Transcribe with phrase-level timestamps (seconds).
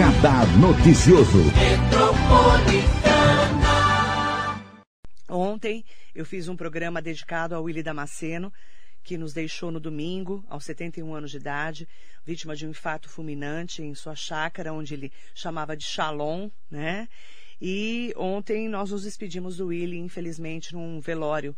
[0.00, 1.42] Radar Noticioso.
[5.28, 5.84] Ontem
[6.14, 8.50] eu fiz um programa dedicado ao Willy Damasceno,
[9.02, 11.86] que nos deixou no domingo, aos 71 anos de idade,
[12.24, 17.06] vítima de um infarto fulminante em sua chácara, onde ele chamava de Shalom, né?
[17.60, 21.54] E ontem nós nos despedimos do Willy, infelizmente, num velório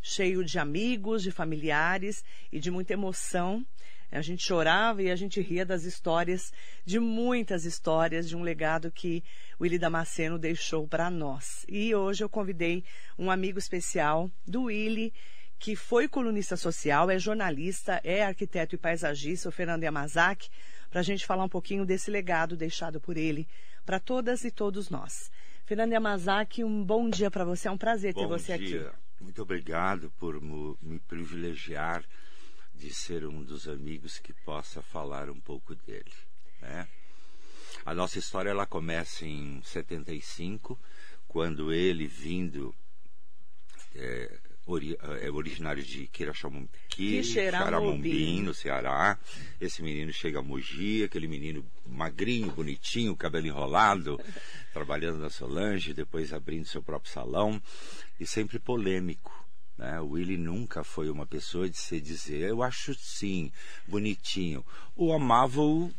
[0.00, 3.62] cheio de amigos, de familiares e de muita emoção.
[4.12, 6.52] A gente chorava e a gente ria das histórias,
[6.84, 9.24] de muitas histórias, de um legado que
[9.58, 11.64] o Willy Damasceno deixou para nós.
[11.66, 12.84] E hoje eu convidei
[13.18, 15.14] um amigo especial do Willy,
[15.58, 20.50] que foi colunista social, é jornalista, é arquiteto e paisagista, o Fernando Yamazaki,
[20.90, 23.48] para a gente falar um pouquinho desse legado deixado por ele
[23.86, 25.30] para todas e todos nós.
[25.64, 28.88] Fernando Yamazaki, um bom dia para você, é um prazer bom ter você dia.
[28.88, 28.96] aqui.
[29.20, 32.04] Muito obrigado por me privilegiar
[32.82, 36.12] de ser um dos amigos que possa falar um pouco dele.
[36.60, 36.88] Né?
[37.86, 40.76] A nossa história ela começa em 75,
[41.28, 42.74] quando ele vindo
[43.94, 46.68] é, ori, é originário de Quiraxamombim,
[48.42, 49.16] no Ceará.
[49.60, 54.20] Esse menino chega a Mogi, aquele menino magrinho, bonitinho, cabelo enrolado,
[54.74, 57.62] trabalhando na Solange, depois abrindo seu próprio salão,
[58.18, 59.42] e sempre polêmico.
[59.76, 60.00] Né?
[60.00, 63.50] O Willy nunca foi uma pessoa de se dizer, eu acho sim,
[63.86, 64.64] bonitinho.
[64.96, 65.92] O amava-o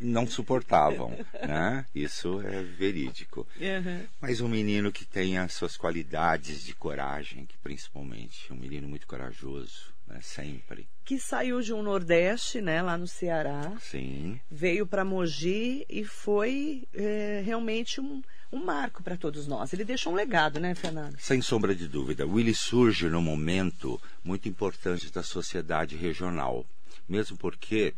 [0.00, 1.86] não suportavam, né?
[1.94, 3.46] Isso é verídico.
[3.58, 4.06] Uhum.
[4.20, 9.06] Mas um menino que tem as suas qualidades de coragem, que principalmente um menino muito
[9.06, 10.20] corajoso, né?
[10.22, 10.86] Sempre.
[11.04, 12.82] Que saiu de um Nordeste, né?
[12.82, 13.72] Lá no Ceará.
[13.80, 14.38] Sim.
[14.50, 18.22] Veio para Mogi e foi é, realmente um,
[18.54, 19.72] um marco para todos nós.
[19.72, 21.16] Ele deixou um legado, né, Fernando?
[21.18, 22.26] Sem sombra de dúvida.
[22.26, 26.64] Willy surge num momento muito importante da sociedade regional,
[27.08, 27.94] mesmo porque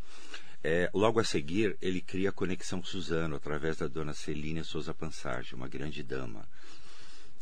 [0.65, 5.55] é, logo a seguir, ele cria a Conexão Suzano, através da dona Celina Souza Pansage,
[5.55, 6.48] uma grande dama.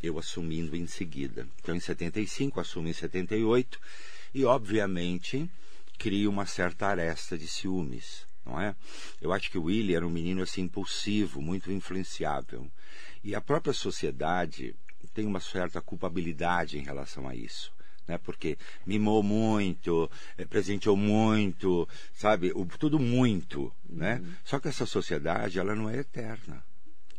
[0.02, 1.46] Eu assumindo em seguida.
[1.62, 3.80] Então, em 75, assumo em 78,
[4.34, 5.48] e, obviamente,
[5.96, 8.74] cria uma certa aresta de ciúmes, não é?
[9.22, 12.70] Eu acho que o Willy era um menino, assim, impulsivo, muito influenciável.
[13.24, 14.76] E a própria sociedade
[15.12, 17.74] tem uma certa culpabilidade em relação a isso
[18.06, 18.18] né?
[18.18, 22.52] Porque mimou muito, é, presenteou muito, sabe?
[22.54, 24.20] O, tudo muito, né?
[24.22, 24.32] uhum.
[24.44, 26.64] Só que essa sociedade, ela não é eterna,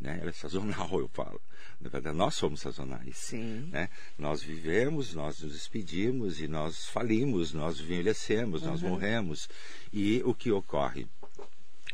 [0.00, 0.18] né?
[0.20, 1.40] Ela é sazonal, eu falo.
[1.80, 3.16] Na verdade, nós somos sazonais.
[3.16, 3.68] Sim.
[3.70, 3.90] Né?
[4.16, 8.70] Nós vivemos, nós nos despedimos e nós falimos, nós envelhecemos, uhum.
[8.70, 9.48] nós morremos.
[9.92, 11.06] E o que ocorre?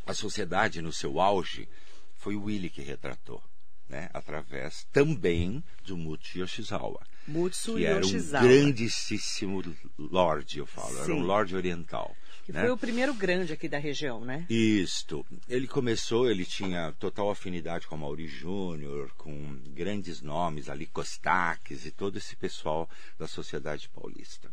[0.07, 1.69] A sociedade, no seu auge,
[2.15, 3.43] foi o Willy que retratou.
[3.93, 7.07] Né, através também do Muti Yoshizawa.
[7.29, 8.43] Mutsu que era Yoshizawa.
[8.43, 9.63] um grandíssimo
[9.99, 11.03] lorde, eu falo, Sim.
[11.03, 12.17] era um lorde oriental.
[12.47, 12.63] Que né?
[12.63, 14.47] foi o primeiro grande aqui da região, né?
[14.49, 15.27] Isto.
[15.47, 21.91] Ele começou, ele tinha total afinidade com Mauri Júnior, com grandes nomes ali, Costaques e
[21.91, 22.89] todo esse pessoal
[23.19, 24.51] da sociedade paulista.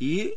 [0.00, 0.36] E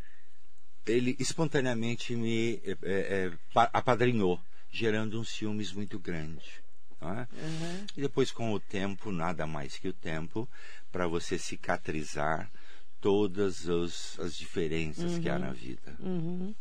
[0.86, 3.32] ele espontaneamente me é, é,
[3.74, 4.40] apadrinhou,
[4.70, 6.61] gerando um ciúmes muito grande.
[7.02, 7.28] É?
[7.36, 7.86] Uhum.
[7.98, 10.48] E depois, com o tempo, nada mais que o tempo,
[10.92, 12.52] para você cicatrizar
[13.00, 15.22] todas os, as diferenças uhum.
[15.22, 15.96] que há na vida.
[16.00, 16.54] Uhum.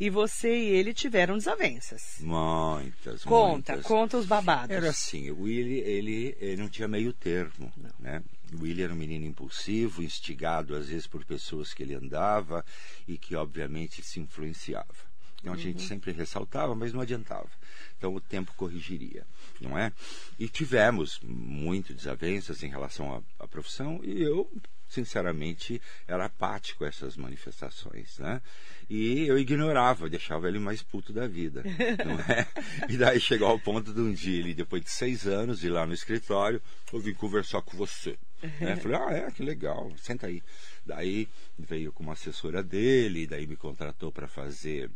[0.00, 2.16] E você e ele tiveram desavenças.
[2.20, 3.86] Muitas, Conta, muitas.
[3.86, 4.74] conta os babados.
[4.74, 7.90] Era assim, o Willy, ele, ele não tinha meio termo, não.
[8.00, 8.22] né?
[8.52, 12.64] O Willy era um menino impulsivo, instigado às vezes por pessoas que ele andava
[13.06, 15.12] e que obviamente se influenciava.
[15.40, 15.62] Então a uhum.
[15.62, 17.50] gente sempre ressaltava, mas não adiantava.
[17.96, 19.26] Então o tempo corrigiria,
[19.62, 19.92] não é?
[20.38, 24.50] E tivemos muito desavenças em relação à, à profissão e eu
[24.92, 28.42] sinceramente, era apático a essas manifestações, né?
[28.90, 31.62] E eu ignorava, deixava ele mais puto da vida,
[32.04, 32.46] não é?
[32.90, 35.86] E daí chegou ao ponto de um dia, ele, depois de seis anos, ir lá
[35.86, 36.60] no escritório,
[36.92, 38.18] eu vim conversar com você.
[38.60, 38.76] Né?
[38.76, 40.42] Falei, ah, é, que legal, senta aí.
[40.84, 41.26] Daí
[41.58, 44.90] veio com uma assessora dele, daí me contratou para fazer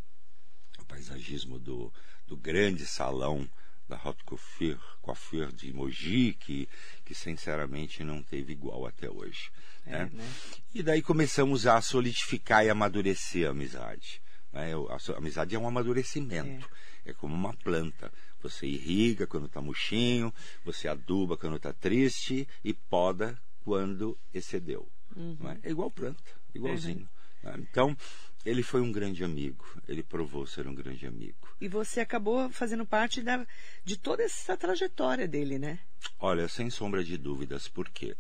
[0.86, 1.92] paisagismo do,
[2.26, 3.48] do grande salão
[3.88, 6.68] da Haute Coiffure, Coiffure de Mogi, que,
[7.04, 9.50] que sinceramente não teve igual até hoje.
[9.86, 10.10] É, né?
[10.12, 10.28] Né?
[10.74, 14.20] E daí começamos a solidificar e amadurecer a amizade.
[14.52, 14.72] Né?
[14.74, 16.68] A amizade é um amadurecimento,
[17.04, 18.12] é, é como uma planta.
[18.42, 20.32] Você irriga quando está murchinho,
[20.64, 24.88] você aduba quando está triste e poda quando excedeu.
[25.14, 25.38] Uhum.
[25.62, 25.68] É?
[25.68, 25.70] é?
[25.70, 26.22] igual planta,
[26.54, 27.08] igualzinho.
[27.42, 27.54] Uhum.
[27.58, 27.96] Então,
[28.46, 31.48] ele foi um grande amigo, ele provou ser um grande amigo.
[31.60, 33.44] E você acabou fazendo parte da,
[33.84, 35.80] de toda essa trajetória dele, né?
[36.20, 38.16] Olha, sem sombra de dúvidas, por quê?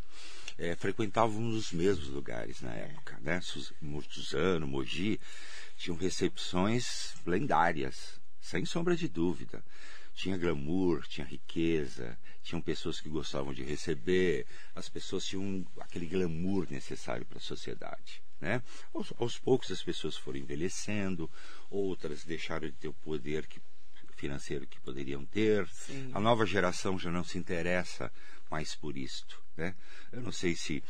[0.58, 2.86] É, frequentávamos os mesmos lugares na é.
[2.86, 3.40] época, né?
[3.40, 5.20] Suzano, Mogi,
[5.76, 9.62] tinham recepções lendárias, sem sombra de dúvida.
[10.12, 14.44] tinha glamour, tinha riqueza, tinham pessoas que gostavam de receber,
[14.74, 18.25] as pessoas tinham aquele glamour necessário para a sociedade.
[18.40, 18.62] Né?
[18.94, 21.30] Aos, aos, poucos as pessoas foram envelhecendo,
[21.70, 23.60] outras deixaram de ter o poder que,
[24.16, 25.66] financeiro que poderiam ter.
[25.68, 26.10] Sim.
[26.12, 28.12] A nova geração já não se interessa
[28.50, 29.40] mais por isto.
[29.56, 29.74] Né?
[30.12, 30.82] Eu não sei se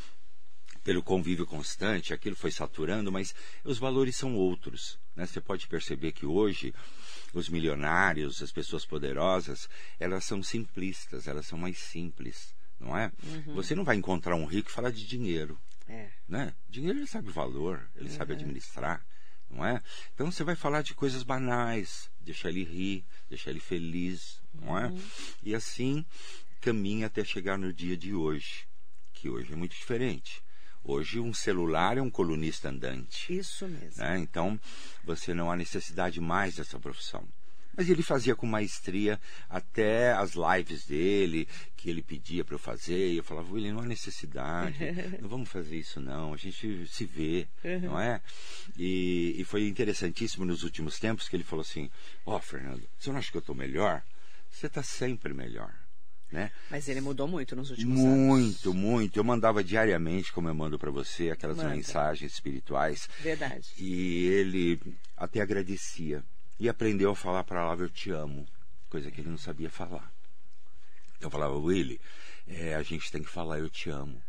[0.83, 4.97] pelo convívio constante aquilo foi saturando, mas os valores são outros.
[5.15, 5.25] Né?
[5.25, 6.73] Você pode perceber que hoje
[7.33, 9.69] os milionários, as pessoas poderosas,
[9.99, 13.11] elas são simplistas, elas são mais simples, não é?
[13.23, 13.55] Uhum.
[13.55, 15.59] Você não vai encontrar um rico e falar de dinheiro.
[15.87, 16.09] É.
[16.27, 16.53] Né?
[16.69, 18.15] Dinheiro ele sabe o valor, ele Uhum.
[18.15, 19.05] sabe administrar,
[19.49, 19.81] não é?
[20.13, 24.87] Então você vai falar de coisas banais, deixar ele rir, deixar ele feliz, não é?
[24.87, 25.01] Uhum.
[25.43, 26.05] E assim
[26.59, 28.67] caminha até chegar no dia de hoje,
[29.13, 30.43] que hoje é muito diferente.
[30.83, 33.37] Hoje um celular é um colunista andante.
[33.37, 34.01] Isso mesmo.
[34.01, 34.19] Né?
[34.19, 34.59] Então
[35.03, 37.27] você não há necessidade mais dessa profissão.
[37.77, 43.11] Mas ele fazia com maestria até as lives dele, que ele pedia para eu fazer,
[43.11, 44.77] e eu falava, William, não há necessidade,
[45.21, 47.47] não vamos fazer isso não, a gente se vê,
[47.83, 48.19] não é?
[48.75, 51.91] E, e foi interessantíssimo nos últimos tempos que ele falou assim,
[52.25, 54.03] ó oh, Fernando, você não acha que eu estou melhor?
[54.49, 55.71] Você está sempre melhor.
[56.31, 56.51] Né?
[56.69, 58.65] Mas ele mudou muito nos últimos muito, anos.
[58.65, 59.19] Muito, muito.
[59.19, 61.69] Eu mandava diariamente, como eu mando para você, aquelas Manda.
[61.69, 63.07] mensagens espirituais.
[63.21, 63.69] Verdade.
[63.77, 64.79] E ele
[65.15, 66.21] até agradecia.
[66.59, 68.47] E aprendeu a falar a palavra eu te amo,
[68.89, 70.11] coisa que ele não sabia falar.
[71.19, 71.99] Eu falava, Willy,
[72.47, 74.21] é, a gente tem que falar eu te amo.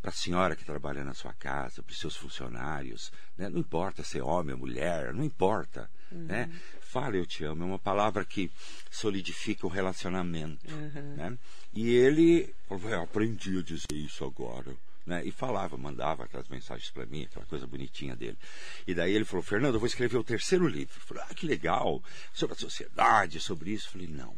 [0.00, 3.48] Para a senhora que trabalha na sua casa, para os seus funcionários, né?
[3.48, 5.90] não importa se é homem ou mulher, não importa.
[6.12, 6.26] Uhum.
[6.26, 6.50] Né?
[6.80, 8.50] Fala eu te amo, é uma palavra que
[8.90, 10.70] solidifica o relacionamento.
[10.70, 11.16] Uhum.
[11.16, 11.38] Né?
[11.72, 14.76] E ele eu aprendi a dizer isso agora.
[15.06, 15.24] Né?
[15.24, 18.38] E falava, mandava aquelas mensagens para mim, aquela coisa bonitinha dele.
[18.86, 20.94] E daí ele falou, Fernando, eu vou escrever o terceiro livro.
[20.96, 22.02] Eu falei, ah, que legal,
[22.32, 23.88] sobre a sociedade, sobre isso.
[23.88, 24.36] Eu falei, não.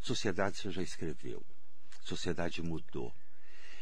[0.00, 1.44] Sociedade você já escreveu.
[2.04, 3.14] Sociedade mudou.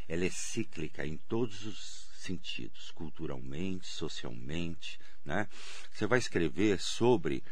[0.09, 4.99] Ela é cíclica em todos os sentidos, culturalmente, socialmente.
[5.25, 5.49] Né?
[5.93, 7.43] Você vai escrever sobre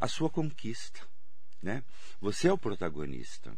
[0.00, 1.00] a sua conquista.
[1.62, 1.82] Né?
[2.20, 3.56] Você é o protagonista.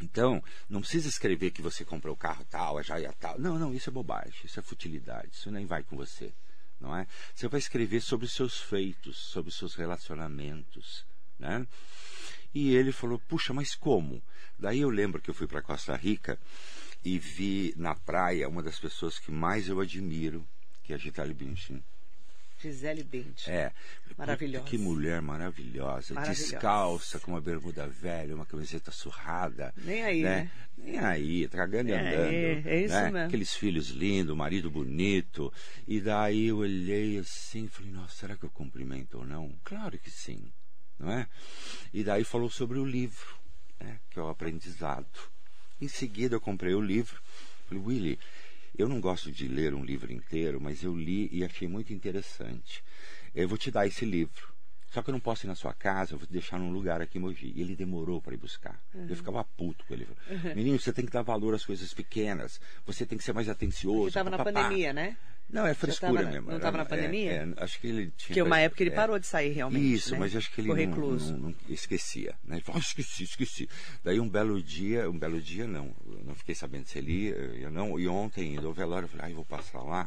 [0.00, 3.38] Então, não precisa escrever que você comprou o carro tal, a joia tal.
[3.38, 6.32] Não, não, isso é bobagem, isso é futilidade, isso nem vai com você.
[6.80, 7.06] Não é?
[7.34, 11.04] Você vai escrever sobre os seus feitos, sobre os seus relacionamentos.
[11.38, 11.66] Né?
[12.54, 14.22] E ele falou: Puxa, mas como?
[14.58, 16.38] Daí eu lembro que eu fui para Costa Rica
[17.04, 20.46] e vi na praia uma das pessoas que mais eu admiro,
[20.84, 21.82] que é a Gisele Bündchen.
[22.60, 23.52] Gisele Bündchen.
[23.54, 23.72] É.
[24.16, 24.64] Maravilhosa.
[24.66, 26.14] Que mulher maravilhosa.
[26.14, 26.52] Maravilhosa.
[26.52, 29.72] Descalça, com uma bermuda velha, uma camiseta surrada.
[29.76, 30.50] Nem aí, né?
[30.76, 32.68] Nem aí, tragando e É, andando.
[32.68, 33.10] é isso né?
[33.10, 33.26] mesmo.
[33.28, 35.52] Aqueles filhos lindos, marido bonito.
[35.86, 39.54] E daí eu olhei assim e falei, nossa, será que eu cumprimento ou não?
[39.64, 40.52] Claro que sim.
[40.98, 41.28] Não é?
[41.94, 43.36] E daí falou sobre o livro,
[43.78, 44.00] né?
[44.10, 45.06] que é o aprendizado.
[45.80, 47.22] Em seguida eu comprei o livro.
[47.68, 48.18] Falei, Willy,
[48.78, 52.82] eu não gosto de ler um livro inteiro, mas eu li e achei muito interessante.
[53.34, 54.57] Eu vou te dar esse livro.
[54.90, 57.00] Só que eu não posso ir na sua casa, eu vou te deixar num lugar
[57.02, 57.52] aqui em Mogi.
[57.54, 58.80] E ele demorou para ir buscar.
[58.94, 59.06] Uhum.
[59.08, 60.08] Eu ficava puto com ele.
[60.56, 62.60] Menino, você tem que dar valor às coisas pequenas.
[62.86, 63.96] Você tem que ser mais atencioso.
[63.98, 65.16] Porque estava na pandemia, né?
[65.50, 66.50] Não, é frescura tava- mesmo.
[66.50, 67.32] não tava na É, pandemia?
[67.32, 68.28] é, acho que ele tinha.
[68.28, 68.94] Porque uma época ele é.
[68.94, 69.94] parou de sair realmente.
[69.94, 70.18] Isso, né?
[70.18, 72.34] mas acho que ele não, não- não esquecia.
[72.44, 72.56] Né?
[72.56, 73.68] Ele falou, "Ah, esqueci, esqueci.
[74.04, 77.70] Daí um belo dia, um belo dia não, eu não fiquei sabendo se ele ia,
[77.70, 77.98] não.
[77.98, 80.06] E ontem, indo ao velório, eu falei, ah, eu vou passar lá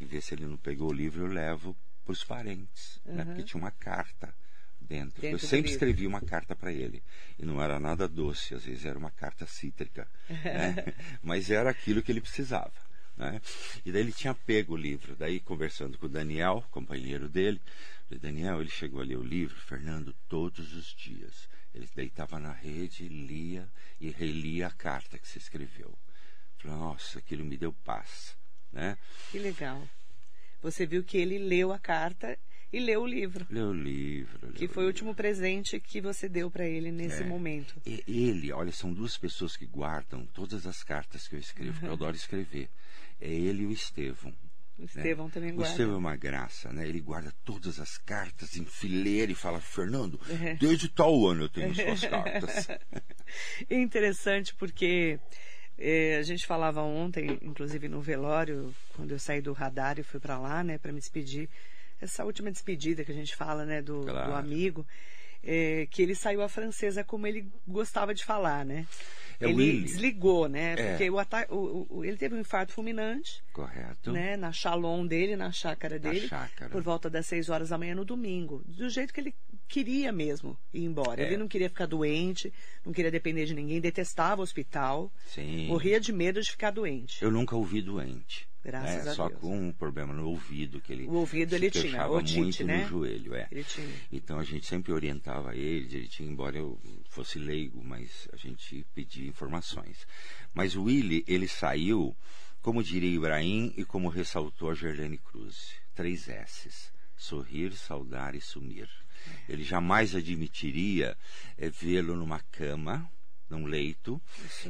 [0.00, 1.76] e ver se ele não pegou o livro, eu levo
[2.08, 2.98] para os parentes.
[3.04, 3.22] Né?
[3.22, 4.34] Porque tinha uma carta
[4.80, 5.20] dentro.
[5.20, 7.02] Dentro eu sempre escrevi uma carta para ele.
[7.38, 10.08] E não era nada doce, às vezes era uma carta cítrica.
[10.30, 10.94] né?
[11.22, 12.72] Mas era aquilo que ele precisava.
[13.14, 13.42] Né?
[13.84, 15.14] E daí ele tinha pego o livro.
[15.16, 17.60] Daí, conversando com o Daniel, companheiro dele,
[18.06, 21.46] falei, Daniel, ele chegou a ler o livro, Fernando, todos os dias.
[21.74, 23.68] Ele deitava na rede, lia
[24.00, 25.92] e relia a carta que você escreveu.
[26.56, 28.34] Falei, nossa, aquilo me deu paz.
[28.72, 28.96] Né?
[29.30, 29.86] Que legal.
[30.62, 32.38] Você viu que ele leu a carta
[32.72, 33.46] e leu o livro.
[33.50, 34.38] Leu o livro.
[34.42, 34.86] leu Que foi o livro.
[34.88, 37.26] último presente que você deu para ele nesse É.
[37.26, 37.80] momento.
[37.86, 41.86] E- Ele, olha, são duas pessoas que guardam todas as cartas que eu escrevo, que
[41.86, 42.68] eu adoro escrever.
[43.20, 44.34] É ele e o Estevão.
[44.76, 44.86] O né?
[44.86, 45.70] Estevão também O guarda.
[45.72, 46.86] Estevão é uma graça, né?
[46.86, 50.20] Ele guarda todas as cartas em fileira e fala, Fernando,
[50.60, 52.68] desde tal ano eu tenho suas cartas.
[53.68, 55.18] É interessante porque
[55.78, 60.18] eh, a gente falava ontem, inclusive no velório, quando eu saí do radar e fui
[60.20, 61.48] para lá, né, para me despedir,
[62.00, 64.30] essa última despedida que a gente fala, né, do, Claro.
[64.30, 64.86] do amigo,
[65.42, 68.86] eh, que ele saiu a francesa como ele gostava de falar, né?
[69.40, 69.82] É ele Willy.
[69.82, 70.72] desligou, né?
[70.76, 70.90] É.
[70.90, 71.16] Porque o
[71.54, 74.10] o- o- ele teve um infarto fulminante, Correto.
[74.10, 74.36] né?
[74.36, 76.70] Na Shalom dele, na chácara Na dele, chácara.
[76.70, 78.62] por volta das 6 horas da manhã no domingo.
[78.66, 79.34] Do jeito que ele
[79.68, 81.22] queria mesmo ir embora.
[81.22, 81.26] É.
[81.26, 82.52] Ele não queria ficar doente,
[82.84, 85.66] não queria depender de ninguém, detestava o hospital, Sim.
[85.68, 87.22] morria de medo de ficar doente.
[87.22, 88.47] Eu nunca ouvi doente.
[88.64, 89.10] Graças né?
[89.10, 89.40] a Só Deus.
[89.40, 92.82] com um problema no ouvido que ele O ouvido ele tinha, otite, muito né?
[92.82, 93.48] no joelho, é.
[93.50, 93.94] Ele tinha.
[94.10, 99.28] Então a gente sempre orientava ele direitinho, embora eu fosse leigo, mas a gente pedia
[99.28, 100.06] informações.
[100.52, 102.16] Mas o Willy, ele saiu,
[102.60, 108.88] como diria Ibrahim e como ressaltou a Gerlane Cruz, três S's, sorrir, saudar e sumir.
[109.48, 111.16] Ele jamais admitiria
[111.56, 113.10] eh, vê-lo numa cama,
[113.48, 114.20] num leito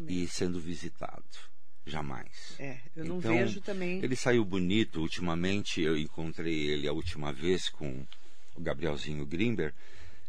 [0.09, 1.48] e sendo visitado.
[1.89, 2.55] Jamais.
[2.59, 4.03] É, eu não Então, vejo também.
[4.03, 5.81] Ele saiu bonito ultimamente.
[5.81, 8.07] Eu encontrei ele a última vez com
[8.55, 9.75] o Gabrielzinho Grimber.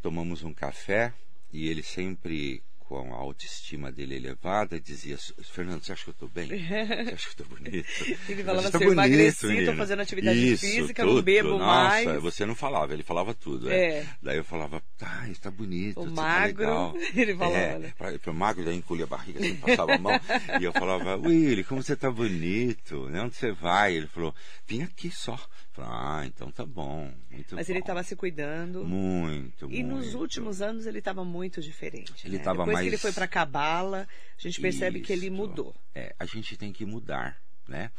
[0.02, 1.14] Tomamos um café
[1.52, 6.28] e ele sempre com a autoestima dele elevada dizia: Fernando, você acha que eu estou
[6.28, 6.48] bem?
[6.48, 7.88] Você acha que eu estou bonito?
[8.28, 11.24] Ele falava Você tá assim, eu emagreci, menino." tô fazendo atividade Isso, física, não tudo.
[11.24, 12.22] bebo Nossa, mais.
[12.24, 13.70] Você não falava, ele falava tudo.
[13.70, 14.00] É.
[14.00, 14.06] É.
[14.22, 16.00] Daí eu falava, tá, está bonito.
[16.00, 16.96] O você magro, tá legal.
[17.16, 17.94] ele falava, É, né?
[17.98, 20.12] pra- pro magro, daí encolhia a barriga, assim, passava a mão.
[20.60, 23.22] e eu falava, Willy, como você tá bonito, né?
[23.22, 23.96] Onde você vai?
[23.96, 24.34] Ele falou,
[24.68, 25.38] vim aqui só.
[25.72, 27.72] Falei, ah, então tá bom, muito Mas bom.
[27.74, 28.84] ele estava se cuidando.
[28.84, 30.18] Muito, E nos muito.
[30.20, 32.26] últimos anos ele estava muito diferente.
[32.26, 32.44] Ele né?
[32.44, 34.08] tava Depois mais- que ele foi para Cabala,
[34.38, 35.36] a gente percebe que ele Isso.
[35.36, 35.76] mudou.
[35.94, 37.92] É, a gente tem que mudar, né?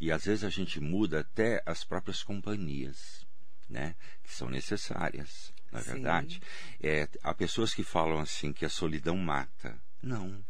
[0.00, 3.26] E às vezes a gente muda até as próprias companhias,
[3.68, 3.94] né?
[4.22, 5.92] Que são necessárias, na Sim.
[5.92, 6.40] verdade.
[6.82, 9.78] É, há pessoas que falam assim que a solidão mata.
[10.02, 10.44] Não,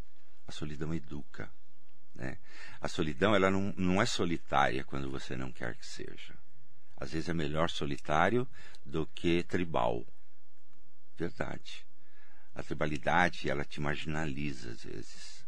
[0.47, 1.51] a solidão educa,
[2.15, 2.39] né?
[2.81, 6.35] A solidão ela não, não é solitária quando você não quer que seja.
[6.97, 8.49] Às vezes é melhor solitário
[8.85, 10.07] do que tribal.
[11.17, 11.85] Verdade.
[12.55, 15.45] A tribalidade, ela te marginaliza às vezes.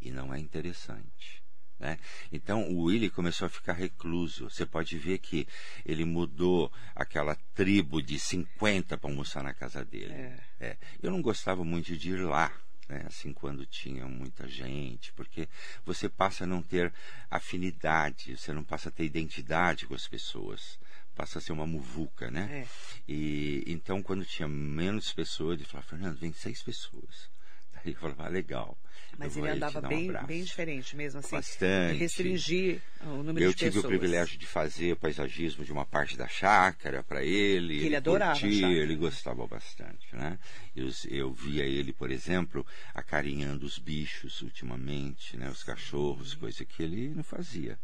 [0.00, 1.40] E não é interessante.
[1.78, 1.98] Né?
[2.30, 4.50] Então o Willy começou a ficar recluso.
[4.50, 5.48] Você pode ver que
[5.84, 10.12] ele mudou aquela tribo de 50 para almoçar na casa dele.
[10.60, 10.76] É.
[11.02, 12.52] Eu não gostava muito de ir lá.
[12.90, 13.04] Né?
[13.06, 15.48] Assim, quando tinha muita gente, porque
[15.84, 16.92] você passa a não ter
[17.30, 20.76] afinidade, você não passa a ter identidade com as pessoas,
[21.20, 22.64] passa a ser uma muvuca, né?
[22.64, 22.66] É.
[23.06, 27.28] E então, quando tinha menos pessoas, ele falava, Fernando, vem seis pessoas.
[27.84, 28.78] Daí eu falava, ah, legal.
[29.18, 31.36] Mas eu ele andava dar um bem, abraço." bem diferente mesmo, assim.
[31.36, 31.98] Bastante.
[31.98, 33.84] Restringir o número Eu de tive pessoas.
[33.84, 37.84] o privilégio de fazer paisagismo de uma parte da chácara para ele.
[37.84, 40.38] Ele adorava a curtia, ele gostava bastante, né?
[40.74, 45.50] Eu, eu via ele, por exemplo, acarinhando os bichos ultimamente, né?
[45.50, 47.78] Os cachorros, coisa que ele não fazia.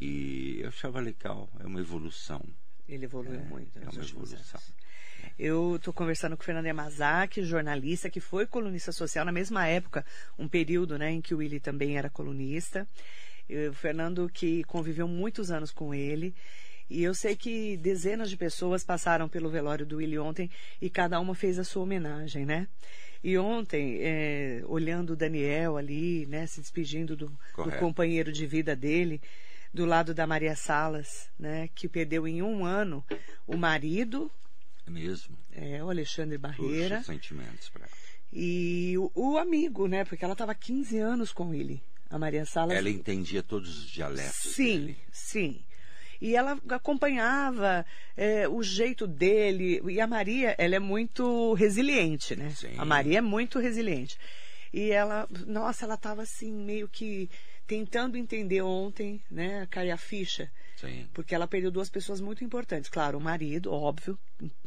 [0.00, 2.42] E eu achava legal, é uma evolução.
[2.90, 4.60] Ele evoluiu muito é nos uma evolução.
[5.38, 10.04] Eu estou conversando com o Fernando Yamazaki, jornalista, que foi colunista social na mesma época,
[10.38, 12.86] um período né, em que o Willy também era colunista.
[13.48, 16.34] E O Fernando que conviveu muitos anos com ele.
[16.90, 21.20] E eu sei que dezenas de pessoas passaram pelo velório do Willy ontem e cada
[21.20, 22.66] uma fez a sua homenagem, né?
[23.22, 28.74] E ontem, é, olhando o Daniel ali, né, se despedindo do, do companheiro de vida
[28.74, 29.20] dele,
[29.72, 33.04] do lado da Maria Salas, né, que perdeu em um ano
[33.46, 34.30] o marido,
[34.86, 35.38] É mesmo.
[35.52, 37.92] é, o Alexandre Puxa Barreira, os sentimentos para ela.
[38.32, 42.76] e o, o amigo, né, porque ela estava 15 anos com ele, a Maria Salas.
[42.76, 44.98] Ela entendia todos os dialetos Sim, dele.
[45.12, 45.64] sim.
[46.20, 49.80] E ela acompanhava é, o jeito dele.
[49.90, 52.50] E a Maria, ela é muito resiliente, né?
[52.50, 52.74] Sim.
[52.76, 54.18] A Maria é muito resiliente.
[54.70, 57.30] E ela, nossa, ela estava assim, meio que
[57.70, 59.68] tentando entender ontem, né?
[59.92, 60.50] A ficha.
[60.74, 61.06] Sim.
[61.14, 62.90] Porque ela perdeu duas pessoas muito importantes.
[62.90, 64.18] Claro, o marido, óbvio,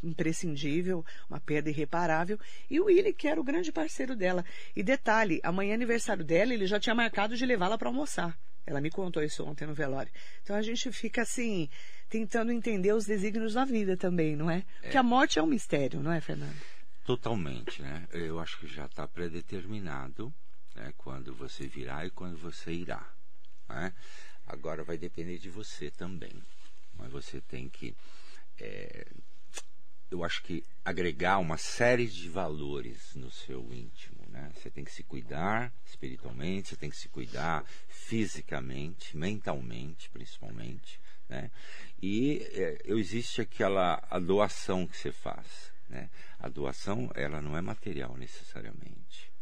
[0.01, 2.39] imprescindível, uma perda irreparável.
[2.69, 4.45] E o Willy, que era o grande parceiro dela.
[4.74, 8.39] E detalhe, amanhã é aniversário dela, ele já tinha marcado de levá-la para almoçar.
[8.65, 10.12] Ela me contou isso ontem no velório.
[10.41, 11.69] Então a gente fica assim,
[12.10, 14.63] tentando entender os desígnios da vida também, não é?
[14.81, 16.55] Porque a morte é um mistério, não é, Fernando?
[17.03, 18.07] Totalmente, né?
[18.13, 20.33] Eu acho que já está predeterminado
[20.75, 20.94] né?
[20.98, 23.08] quando você virá e quando você irá.
[23.70, 23.94] Né?
[24.46, 26.34] Agora vai depender de você também.
[26.96, 27.96] Mas você tem que,
[28.60, 29.08] é,
[30.12, 34.24] eu acho que agregar uma série de valores no seu íntimo.
[34.30, 34.51] Né?
[34.56, 41.00] Você tem que se cuidar espiritualmente, você tem que se cuidar fisicamente, mentalmente, principalmente.
[41.30, 41.50] Né?
[42.01, 45.72] E é, existe aquela a doação que você faz.
[45.89, 46.10] Né?
[46.39, 49.32] A doação ela não é material necessariamente.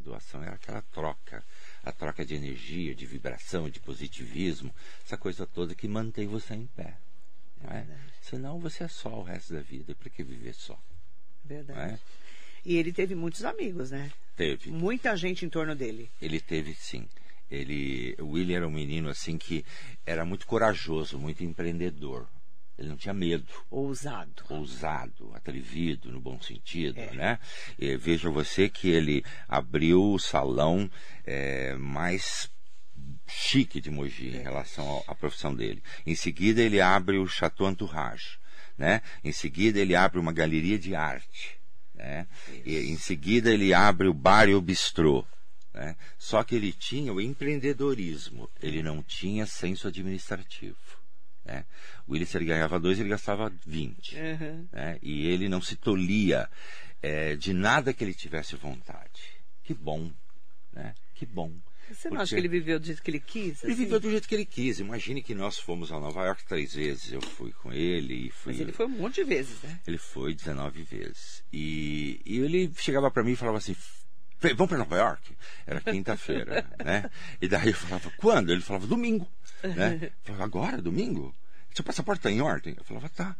[0.00, 1.44] Doação é aquela troca,
[1.84, 6.66] a troca de energia, de vibração, de positivismo, essa coisa toda que mantém você em
[6.66, 6.96] pé.
[7.60, 7.86] Não é?
[8.22, 10.78] Senão você é só o resto da vida, para que viver só?
[11.44, 11.94] Verdade.
[11.94, 11.98] É?
[12.64, 14.12] E ele teve muitos amigos, né?
[14.36, 14.70] Teve.
[14.70, 16.10] Muita gente em torno dele.
[16.20, 17.08] Ele teve sim.
[17.50, 19.64] Ele, o William era um menino assim que
[20.06, 22.28] era muito corajoso, muito empreendedor.
[22.80, 23.44] Ele não tinha medo.
[23.70, 24.42] Ousado.
[24.48, 27.12] Ousado, atrevido, no bom sentido, é.
[27.12, 27.38] né?
[27.78, 30.90] E veja você que ele abriu o salão
[31.26, 32.50] é, mais
[33.26, 34.38] chique de Mogi é.
[34.38, 35.82] em relação à profissão dele.
[36.06, 38.38] Em seguida ele abre o Chateau Entourage,
[38.78, 39.02] né?
[39.22, 41.60] Em seguida ele abre uma galeria de arte,
[41.94, 42.26] né?
[42.64, 45.26] E em seguida ele abre o bar e o bistrô.
[45.74, 45.96] Né?
[46.18, 50.99] Só que ele tinha o empreendedorismo, ele não tinha senso administrativo.
[51.44, 51.64] Né?
[52.06, 54.16] O Willis ele ganhava dois, ele gastava 20.
[54.16, 54.68] Uhum.
[54.72, 54.98] Né?
[55.02, 56.48] E ele não se tolia
[57.02, 59.22] é, de nada que ele tivesse vontade.
[59.62, 60.10] Que bom,
[60.72, 60.94] né?
[61.14, 61.52] Que bom.
[61.92, 62.22] Você não Porque...
[62.22, 63.64] acha que ele viveu do jeito que ele quis?
[63.64, 64.78] Ele viveu do jeito que ele quis.
[64.78, 67.12] Imagine que nós fomos a Nova York três vezes.
[67.12, 68.52] Eu fui com ele e fui.
[68.52, 69.80] Mas ele foi um monte de vezes, né?
[69.86, 71.42] Ele foi 19 vezes.
[71.52, 73.74] E, e ele chegava para mim e falava assim:
[74.54, 75.36] vamos para Nova York?
[75.66, 77.10] Era quinta-feira, né?
[77.40, 78.50] E daí eu falava, quando?
[78.50, 79.28] Ele falava, domingo,
[79.62, 80.10] né?
[80.22, 81.34] Falava, agora, domingo?
[81.74, 82.74] Seu passaporte está em ordem?
[82.76, 83.36] Eu falava, tá.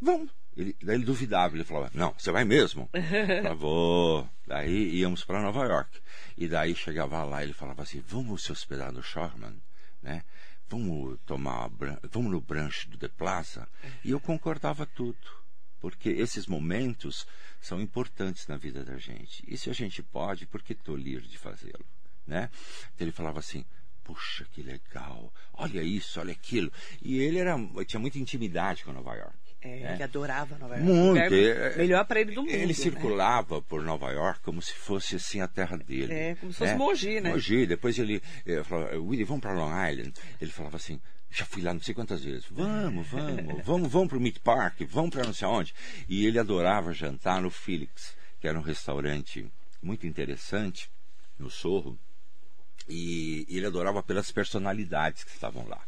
[0.00, 0.30] Vamos.
[0.56, 2.88] Ele, daí ele duvidava, ele falava, não, você vai mesmo?
[2.92, 4.28] Eu falava, vou.
[4.46, 6.00] Daí íamos para Nova York.
[6.36, 9.60] E daí chegava lá, ele falava assim, vamos se hospedar no Sherman,
[10.02, 10.22] né?
[10.68, 11.70] Vamos tomar,
[12.10, 13.68] vamos no brunch do The Plaza.
[14.04, 15.44] E eu concordava tudo
[15.84, 17.26] porque esses momentos
[17.60, 19.44] são importantes na vida da gente.
[19.46, 21.84] E se a gente pode, por que tolir de fazê-lo?
[22.26, 22.48] Né?
[22.94, 23.66] Então ele falava assim:
[24.04, 26.70] puxa, que legal, olha isso, olha aquilo.
[27.02, 27.56] E ele era,
[27.86, 29.44] tinha muita intimidade com Nova York.
[29.64, 29.94] É, né?
[29.94, 30.92] ele adorava Nova York.
[30.92, 31.34] Muito.
[31.34, 32.52] É, melhor para ele do mundo.
[32.52, 32.72] Ele né?
[32.74, 36.12] circulava por Nova York como se fosse assim a terra dele.
[36.12, 36.78] É, como se fosse né?
[36.78, 37.30] Mogi, né?
[37.30, 37.66] Mogi.
[37.66, 40.12] Depois ele, ele eh, falava, Willie, vamos para Long Island.
[40.38, 42.44] Ele falava assim, já fui lá não sei quantas vezes.
[42.50, 45.74] Vamos, vamos, vamos, vamos para o Meat Park, vamos para não sei onde.
[46.08, 49.50] E ele adorava jantar no Felix, que era um restaurante
[49.82, 50.90] muito interessante
[51.38, 51.98] no Sorro.
[52.88, 55.80] E ele adorava pelas personalidades que estavam lá.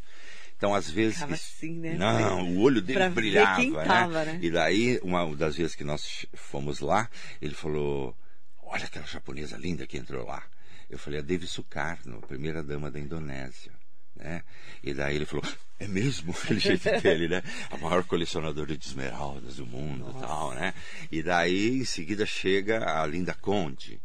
[0.57, 1.15] Então, às vezes.
[1.15, 1.95] Ficava assim, né?
[1.95, 3.63] Não, o olho dele brilhava.
[3.63, 3.85] Né?
[3.85, 4.39] Tava, né?
[4.41, 7.11] E daí, uma das vezes que nós fomos lá,
[7.43, 8.17] ele falou:
[8.63, 10.43] Olha aquela japonesa linda que entrou lá.
[10.89, 13.73] Eu falei: A Devi Sukarno, primeira dama da Indonésia.
[14.17, 14.43] Né?
[14.83, 15.45] E daí ele falou,
[15.79, 16.33] é mesmo?
[16.43, 17.43] Aquele jeito dele, né?
[17.71, 20.73] A maior colecionadora de esmeraldas do mundo e tal, né?
[21.13, 24.01] E daí, em seguida, chega a Linda Conde.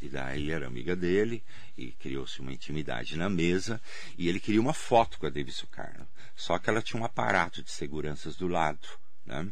[0.00, 1.42] E daí era amiga dele,
[1.76, 3.80] e criou-se uma intimidade na mesa,
[4.18, 6.06] e ele queria uma foto com a Davis Sukarno.
[6.36, 8.88] Só que ela tinha um aparato de seguranças do lado.
[9.26, 9.50] Né?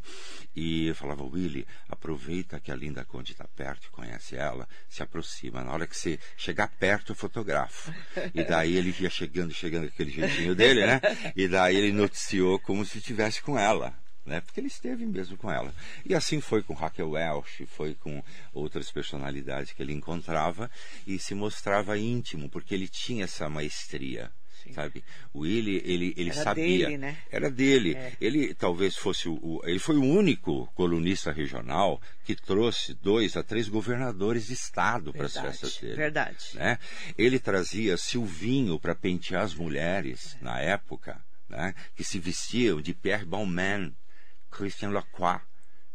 [0.54, 5.64] E eu falava, Willy, aproveita que a Linda Conde está perto, conhece ela, se aproxima.
[5.64, 7.92] Na hora que você chegar perto, eu fotografo.
[8.34, 11.00] E daí ele ia chegando, chegando aquele jeitinho dele, né?
[11.34, 13.96] E daí ele noticiou como se estivesse com ela.
[14.24, 14.40] Né?
[14.40, 15.74] Porque ele esteve mesmo com ela.
[16.04, 20.70] E assim foi com Raquel Welch, foi com outras personalidades que ele encontrava
[21.06, 24.30] e se mostrava íntimo, porque ele tinha essa maestria
[24.62, 24.72] Sim.
[24.72, 25.04] sabe?
[25.32, 26.86] O Willie, ele, ele era sabia.
[26.86, 27.16] Dele, né?
[27.30, 27.94] Era dele.
[27.94, 28.12] É.
[28.20, 33.42] Ele talvez fosse o, o, Ele foi o único colunista regional que trouxe dois a
[33.42, 35.96] três governadores de estado para as festas dele.
[35.96, 36.54] Verdade.
[36.54, 36.78] Né?
[37.18, 40.44] Ele trazia Silvinho para pentear as mulheres é.
[40.44, 41.74] na época, né?
[41.96, 43.92] que se vestiam de Pierre Balmain,
[44.52, 45.40] Christian Lacroix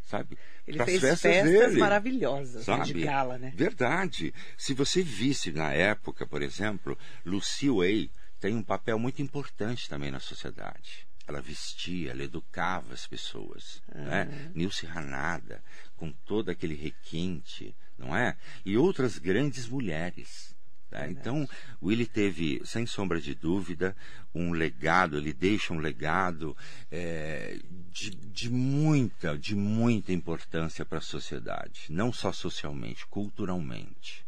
[0.08, 0.38] sabe?
[0.66, 2.94] Ele fez festas, festas dele, maravilhosas né, sabe?
[2.94, 3.54] de gala, né?
[3.56, 4.34] Verdade.
[4.58, 10.10] Se você visse na época, por exemplo, Lucy Way, tem um papel muito importante também
[10.10, 11.06] na sociedade.
[11.28, 13.82] Ela vestia, ela educava as pessoas.
[13.94, 14.06] Uhum.
[14.06, 14.52] Né?
[14.56, 15.62] Nilce Ranada,
[15.98, 18.38] com todo aquele requinte, não é?
[18.66, 20.56] E outras grandes mulheres.
[20.92, 21.10] Né?
[21.12, 21.48] Então,
[21.82, 23.96] Willie teve, sem sombra de dúvida,
[24.34, 26.56] um legado, ele deixa um legado
[26.92, 27.58] é,
[27.92, 34.26] de, de, muita, de muita importância para a sociedade, não só socialmente, culturalmente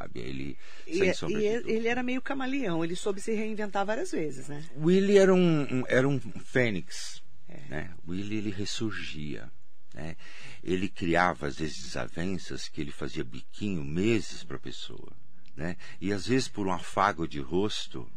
[0.00, 0.20] sabe?
[0.20, 4.64] Ele, e, é, e ele era meio camaleão, ele soube se reinventar várias vezes, né?
[4.76, 7.60] Willie era um, um era um fênix, é.
[7.68, 7.94] né?
[8.08, 9.50] Willie ele ressurgia,
[9.92, 10.16] né?
[10.62, 15.12] Ele criava às vezes desavenças que ele fazia biquinho meses para a pessoa,
[15.56, 15.76] né?
[16.00, 18.10] E às vezes por um afago de rosto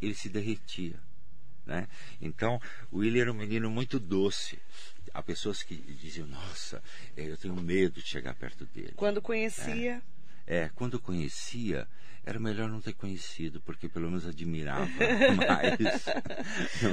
[0.00, 1.00] ele se derretia.
[1.66, 1.86] Né?
[2.20, 4.58] Então, o Willie era um menino muito doce.
[5.12, 6.82] Há pessoas que diziam, nossa,
[7.16, 8.92] eu tenho medo de chegar perto dele.
[8.96, 10.02] Quando conhecia,
[10.46, 10.64] é.
[10.64, 11.86] É, quando conhecia,
[12.28, 14.86] era melhor não ter conhecido, porque pelo menos admirava
[15.34, 16.06] mais.
[16.06, 16.22] É?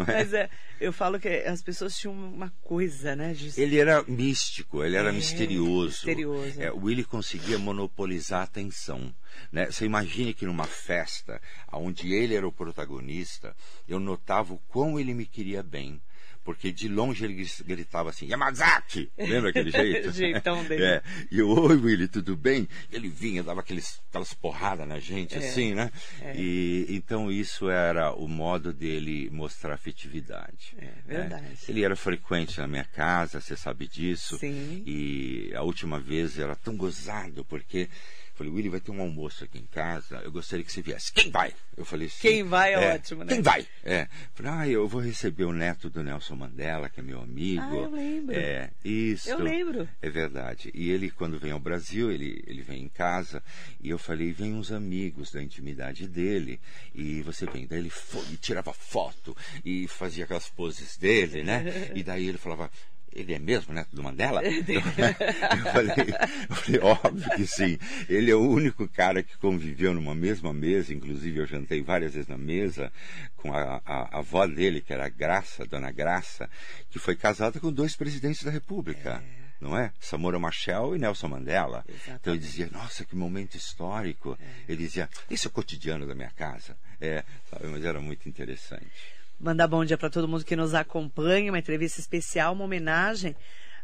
[0.07, 3.33] Mas é, eu falo que as pessoas tinham uma coisa, né?
[3.33, 3.59] De...
[3.59, 6.07] Ele era místico, ele era é, misterioso.
[6.07, 6.61] misterioso.
[6.61, 9.13] É, o Willie conseguia monopolizar a atenção.
[9.51, 9.65] Né?
[9.65, 13.53] Você imagine que numa festa, onde ele era o protagonista,
[13.89, 16.01] eu notava o quão ele me queria bem
[16.45, 19.11] porque de longe ele gritava assim, Yamazaki!
[19.17, 20.11] Lembra aquele jeito?
[20.11, 20.83] Jeitão dele.
[20.85, 21.01] É.
[21.31, 22.69] E eu, oi Willy, tudo bem?
[22.91, 25.39] Ele vinha, dava aqueles, aquelas porradas na gente, É.
[25.39, 25.91] assim, né?
[26.21, 26.35] É.
[26.37, 30.75] E então isso era o modo dele mostrar afetividade.
[30.77, 30.93] É, né?
[31.05, 31.57] verdade.
[31.67, 34.37] Ele era frequente na minha casa, você sabe disso.
[34.37, 34.83] Sim.
[34.85, 37.89] E a última vez era tão gozado, porque
[38.35, 41.11] falei, Willy, vai ter um almoço aqui em casa, eu gostaria que você viesse.
[41.11, 41.53] Quem vai?
[41.75, 42.21] Eu falei assim.
[42.21, 43.33] Quem vai é ótimo, né?
[43.33, 43.65] Quem vai?
[43.83, 44.07] É.
[44.33, 47.63] Falei, ah, eu vou receber o neto do Nelson Mandela, que é meu amigo.
[47.63, 48.35] Ah, eu lembro.
[48.35, 49.29] É, isso.
[49.29, 49.87] Eu lembro.
[50.01, 50.69] É verdade.
[50.73, 53.41] E ele, quando vem ao Brasil, ele, ele vem em casa,
[53.81, 56.59] e eu falei, vem uns amigos da intimidade dele,
[56.93, 57.65] e você vem.
[57.65, 61.63] Daí ele foi e tirava foto, e fazia aquelas poses dele, né?
[61.95, 62.69] E daí ele falava,
[63.15, 64.43] ele é mesmo neto do Mandela?
[64.43, 66.15] Eu, eu falei,
[66.49, 67.79] eu falei, óbvio que sim.
[68.09, 72.27] Ele é o único cara que conviveu numa mesma mesa, inclusive eu jantei várias vezes
[72.27, 72.91] na mesa
[73.37, 76.49] com a, a, a avó dele, que era a Graça, Dona Graça,
[76.89, 79.23] que foi casada com dois presidentes da República.
[79.61, 79.93] Não é?
[80.01, 81.85] Samora Machel e Nelson Mandela.
[81.87, 82.19] Exatamente.
[82.19, 84.37] Então eu dizia, nossa, que momento histórico.
[84.67, 86.77] Ele dizia, isso é o cotidiano da minha casa.
[86.99, 89.15] É, sabe, mas era muito interessante.
[89.39, 93.35] Mandar bom dia para todo mundo que nos acompanha, uma entrevista especial, uma homenagem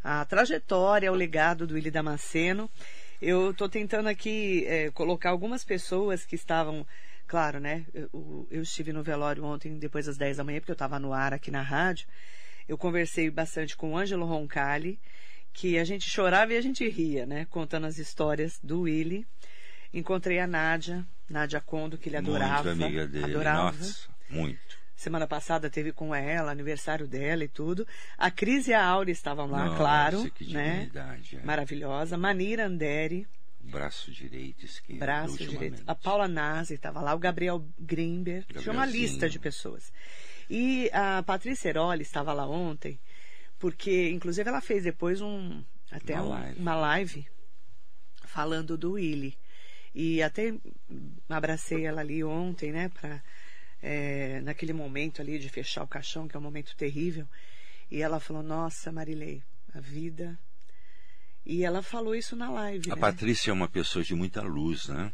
[0.02, 2.70] à trajetória, ao legado do Willy Damasceno.
[3.22, 6.88] Eu estou tentando aqui eh, colocar algumas pessoas que estavam,
[7.28, 7.86] claro, né?
[7.94, 11.14] Eu, eu estive no velório ontem, depois das 10 da manhã, porque eu estava no
[11.14, 12.08] ar aqui na rádio.
[12.68, 14.98] Eu conversei bastante com o Ângelo Roncalli,
[15.52, 17.46] que a gente chorava e a gente ria, né?
[17.50, 19.28] Contando as histórias do Willy.
[19.94, 22.74] Encontrei a Nádia, Nádia Condo, que ele adorava.
[22.74, 23.26] muito amiga dele.
[23.26, 23.64] Adorava.
[23.78, 24.81] Nossa, muito.
[25.02, 27.88] Semana passada teve com ela, aniversário dela e tudo.
[28.16, 30.30] A Cris e a Áurea estavam lá, Nossa, claro.
[30.30, 30.92] que né?
[31.34, 31.38] é.
[31.44, 32.20] Maravilhosa.
[32.20, 33.28] Manira Anderi,
[33.60, 35.00] Braço direito, esquerdo.
[35.00, 35.82] braço direito.
[35.88, 38.46] A Paula Nazi estava lá, o Gabriel Grimber.
[38.60, 39.92] Tinha uma lista de pessoas.
[40.48, 43.00] E a Patrícia Eroli estava lá ontem,
[43.58, 46.60] porque, inclusive, ela fez depois um até Uma um- live.
[46.60, 47.28] uma live
[48.26, 49.36] falando do Willy.
[49.96, 50.54] E até
[51.28, 53.20] abracei ela ali ontem, né, pra,
[53.82, 57.28] é, naquele momento ali de fechar o caixão, que é um momento terrível.
[57.90, 59.42] E ela falou: Nossa, Marilei,
[59.74, 60.38] a vida.
[61.46, 62.92] E ela falou isso na live.
[62.92, 63.02] A né?
[63.02, 65.12] Patrícia é uma pessoa de muita luz, né?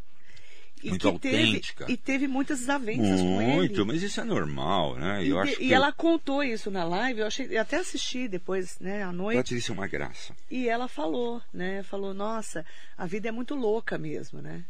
[0.83, 1.85] E muito que teve- autêntica.
[1.91, 3.51] e teve muitas desavenças com ele.
[3.55, 5.23] Muito, mas isso é normal, né?
[5.25, 8.77] E, Eu acho e ela contou isso na live, eu achei, eu até assisti depois,
[8.79, 10.35] né, à a noite, Patrícia é uma graça.
[10.51, 12.63] e ela falou, né, falou, nossa,
[12.95, 14.63] a vida é muito louca mesmo, né?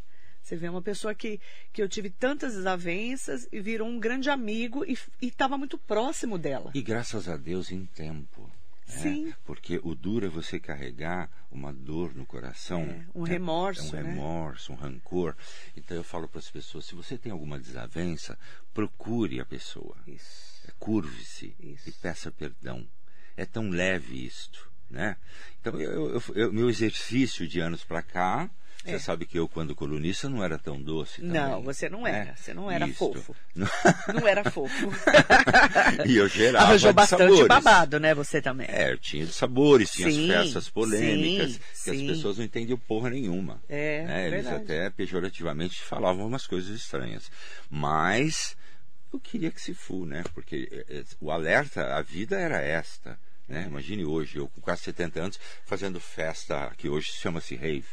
[0.47, 1.41] Você vê uma pessoa que,
[1.73, 6.71] que eu tive tantas desavenças e virou um grande amigo e estava muito próximo dela.
[6.73, 8.43] E graças a Deus em tempo.
[8.87, 8.93] né?
[9.01, 9.33] Sim.
[9.43, 12.83] Porque o duro é você carregar uma dor no coração.
[12.83, 13.31] É, um né?
[13.31, 14.09] remorso, É um né?
[14.09, 15.35] remorso, um rancor.
[15.75, 18.39] Então eu falo para as pessoas: se você tem alguma desavença,
[18.73, 19.97] procure a pessoa.
[20.07, 20.65] Isso.
[20.79, 22.87] Curve-se e peça perdão.
[23.35, 25.17] É tão leve isto, né?
[25.59, 28.49] Então, eu, eu- eu- meu exercício de anos para cá,
[28.87, 28.97] É.
[28.97, 31.41] você sabe que eu, quando colunista, não era tão doce também.
[31.41, 32.33] Não, você não era, né?
[32.35, 33.13] você não era Isto.
[33.13, 33.35] fofo.
[33.55, 34.91] Não era fofo.
[36.05, 37.47] e eu gerava Arranjou bastante sabores.
[37.47, 38.67] babado, né, você também.
[38.69, 41.59] É, eu tinha de sabores, tinha Sim, as festas polêmicas, sim,
[41.91, 42.09] que sim.
[42.09, 43.61] as pessoas não entendiam porra nenhuma.
[43.67, 44.27] É, né?
[44.27, 44.63] Eles verdade.
[44.63, 47.29] até pejorativamente falavam umas coisas estranhas.
[47.69, 48.55] Mas
[49.11, 50.23] eu queria que se fu, né?
[50.33, 53.19] Porque eh, eh, o alerta, a vida era esta.
[53.47, 53.65] Né?
[53.67, 57.85] Imagine hoje, eu com quase 70 anos, fazendo festa que hoje chama-se rave.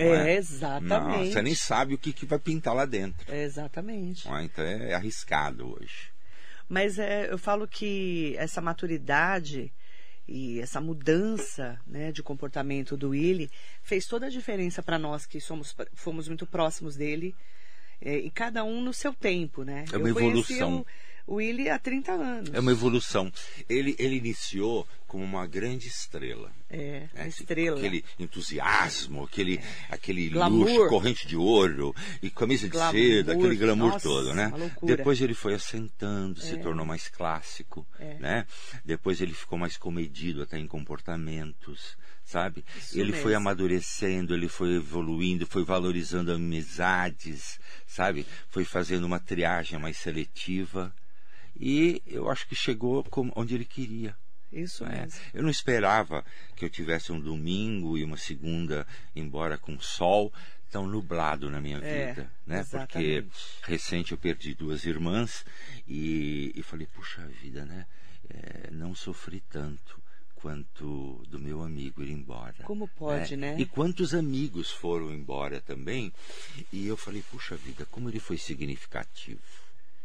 [0.00, 0.36] É, é?
[0.36, 1.18] exatamente.
[1.18, 3.30] Não, você nem sabe o que, que vai pintar lá dentro.
[3.32, 4.26] É, Exatamente.
[4.26, 4.42] é?
[4.42, 6.10] Então é arriscado hoje.
[6.68, 9.72] Mas é, eu falo que essa maturidade
[10.26, 13.50] e essa mudança né, de comportamento do Willy
[13.82, 17.34] fez toda a diferença para nós que somos, fomos muito próximos dele,
[18.00, 19.84] é, e cada um no seu tempo, né?
[19.92, 20.86] É uma eu evolução.
[21.26, 22.54] O Willy há 30 anos.
[22.54, 23.30] É uma evolução.
[23.68, 26.52] Ele, ele iniciou como uma grande estrela.
[26.70, 27.28] É, a né?
[27.28, 27.76] estrela.
[27.78, 30.68] Aquele entusiasmo, aquele, aquele Glamour.
[30.68, 31.92] luxo, corrente de ouro
[32.22, 34.52] e camisa de Glamour, seda, aquele glamour nossa, todo, né?
[34.54, 34.70] uma.
[34.96, 38.14] Depois ele foi assentando, se tornou mais clássico, É.
[38.20, 38.46] né?
[38.84, 42.64] Depois ele ficou mais comedido até em comportamentos, sabe?
[42.78, 43.36] Isso ele foi mesmo.
[43.48, 48.24] amadurecendo, ele foi evoluindo, foi valorizando amizades, sabe?
[48.48, 50.94] Foi fazendo uma triagem mais seletiva.
[51.58, 54.14] E eu acho que chegou como- onde ele queria.
[54.52, 55.20] Isso É, mesmo.
[55.32, 56.24] Eu não esperava
[56.56, 60.32] que eu tivesse um domingo e uma segunda embora com sol
[60.70, 62.64] tão nublado na minha É, vida, né?
[62.70, 63.24] Porque
[63.62, 65.44] recente eu perdi duas irmãs
[65.86, 67.86] e, e falei, puxa vida, né?
[68.28, 70.00] É, não sofri tanto
[70.36, 72.54] quanto do meu amigo ir embora.
[72.64, 73.56] Como pode, né?
[73.58, 76.12] E quantos amigos foram embora também?
[76.72, 79.40] E eu falei, puxa vida, como ele foi significativo.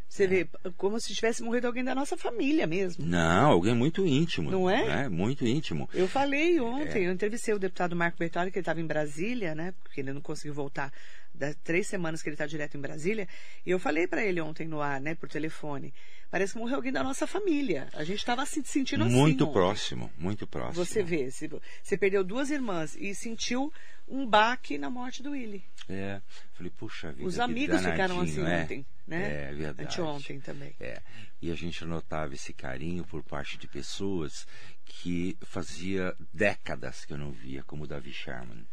[0.07, 0.27] Você é.
[0.27, 3.05] vê, como se tivesse morrido alguém da nossa família mesmo.
[3.05, 4.51] Não, alguém muito íntimo.
[4.51, 4.85] Não é?
[4.85, 5.09] Né?
[5.09, 5.89] Muito íntimo.
[5.93, 7.07] Eu falei ontem, é.
[7.07, 9.73] eu entrevistei o deputado Marco Bertoli, que ele estava em Brasília, né?
[9.83, 10.91] Porque ele não conseguiu voltar
[11.35, 13.27] das três semanas que ele está direto em Brasília.
[13.65, 15.93] E eu falei para ele ontem no ar, né, por telefone.
[16.29, 17.87] Parece que morreu alguém da nossa família.
[17.93, 19.21] A gente estava se sentindo muito assim.
[19.21, 20.85] Muito próximo, muito próximo.
[20.85, 23.71] Você vê, você perdeu duas irmãs e sentiu
[24.07, 25.63] um baque na morte do Willy.
[25.87, 26.21] É,
[26.53, 27.27] falei, puxa vida.
[27.27, 28.61] Os amigos ficaram assim é?
[28.61, 29.49] ontem, né?
[29.49, 29.83] É verdade.
[29.83, 30.75] Anteontem também.
[30.79, 31.01] É.
[31.41, 34.47] E a gente notava esse carinho por parte de pessoas
[34.83, 38.65] que fazia décadas que eu não via, como o Davi Sherman.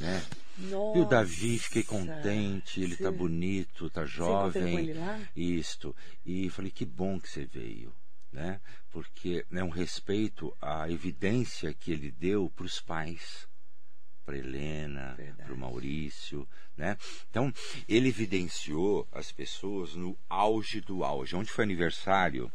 [0.00, 0.26] Né?
[0.58, 4.62] Nossa, e o Davi, fiquei contente, ele está bonito, está jovem.
[4.62, 5.20] Você com ele lá?
[5.36, 5.96] Isto.
[6.24, 7.94] E falei, que bom que você veio.
[8.32, 8.60] Né?
[8.90, 13.48] Porque é um respeito à evidência que ele deu para os pais
[14.24, 16.96] para Helena, para o Maurício, né?
[17.28, 17.52] Então
[17.88, 21.34] ele evidenciou as pessoas no auge do auge.
[21.34, 22.52] Onde foi aniversário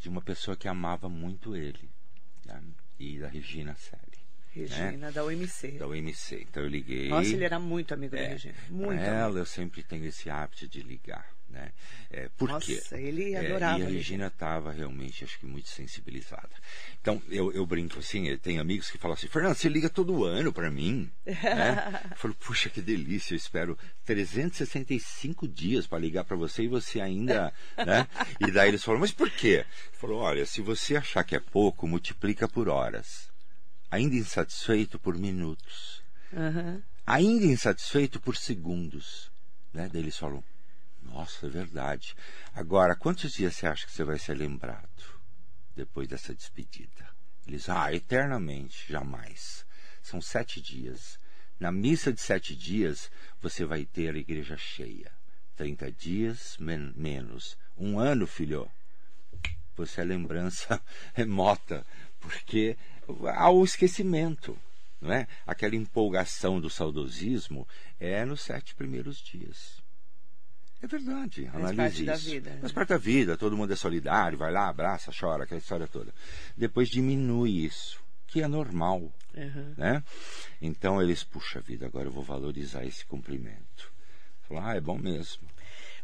[0.00, 1.88] de uma pessoa que amava muito ele,
[2.44, 2.60] né?
[2.98, 4.09] e da Regina Selle.
[4.50, 5.12] Regina, né?
[5.12, 5.72] da UMC.
[5.72, 6.46] Da UMC.
[6.48, 7.08] Então eu liguei.
[7.08, 8.54] Nossa, ele era muito amigo é, da Regina.
[8.68, 9.00] Muito.
[9.00, 9.38] ela amigo.
[9.38, 11.26] eu sempre tenho esse hábito de ligar.
[11.50, 11.72] Né?
[12.10, 12.80] É, por Nossa, quê?
[12.92, 13.78] ele adorava.
[13.78, 16.50] É, e a Regina estava realmente, acho que, muito sensibilizada.
[17.00, 20.52] Então, eu, eu brinco assim, tem amigos que falam assim, Fernando, você liga todo ano
[20.52, 21.10] para mim.
[21.26, 22.02] né?
[22.10, 27.00] Eu falo, puxa, que delícia, eu espero 365 dias para ligar para você e você
[27.00, 27.52] ainda...
[27.76, 28.06] né?
[28.40, 29.64] E daí eles falam, mas por quê?
[29.92, 33.29] Falou, olha, se você achar que é pouco, multiplica por horas.
[33.90, 36.02] Ainda insatisfeito por minutos.
[36.32, 36.82] Uhum.
[37.06, 39.30] Ainda insatisfeito por segundos.
[39.72, 39.88] Né?
[39.92, 40.44] Daí eles falam,
[41.02, 42.14] nossa, é verdade.
[42.54, 45.20] Agora, quantos dias você acha que você vai ser lembrado
[45.74, 47.08] depois dessa despedida?
[47.46, 49.66] Eles, ah, eternamente, jamais.
[50.02, 51.18] São sete dias.
[51.58, 55.10] Na missa de sete dias, você vai ter a igreja cheia.
[55.56, 57.58] Trinta dias men menos.
[57.76, 58.70] Um ano, filho.
[59.76, 60.80] Você é lembrança
[61.12, 61.86] remota,
[62.18, 62.76] porque
[63.34, 64.56] há o esquecimento.
[65.00, 65.26] Não é?
[65.46, 67.66] Aquela empolgação do saudosismo
[67.98, 69.80] é nos sete primeiros dias.
[70.82, 72.04] É verdade, Faz analise parte isso.
[72.06, 72.50] da vida.
[72.50, 72.60] Né?
[72.60, 76.12] Faz parte da vida, todo mundo é solidário, vai lá, abraça, chora, aquela história toda.
[76.56, 79.12] Depois diminui isso, que é normal.
[79.34, 79.74] Uhum.
[79.76, 80.02] Né?
[80.60, 83.92] Então eles, puxa vida, agora eu vou valorizar esse cumprimento.
[84.48, 85.46] Falar, ah, é bom mesmo.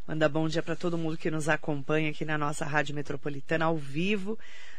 [0.07, 3.77] Manda bom dia para todo mundo que nos acompanha aqui na nossa Rádio Metropolitana ao
[3.77, 4.38] vivo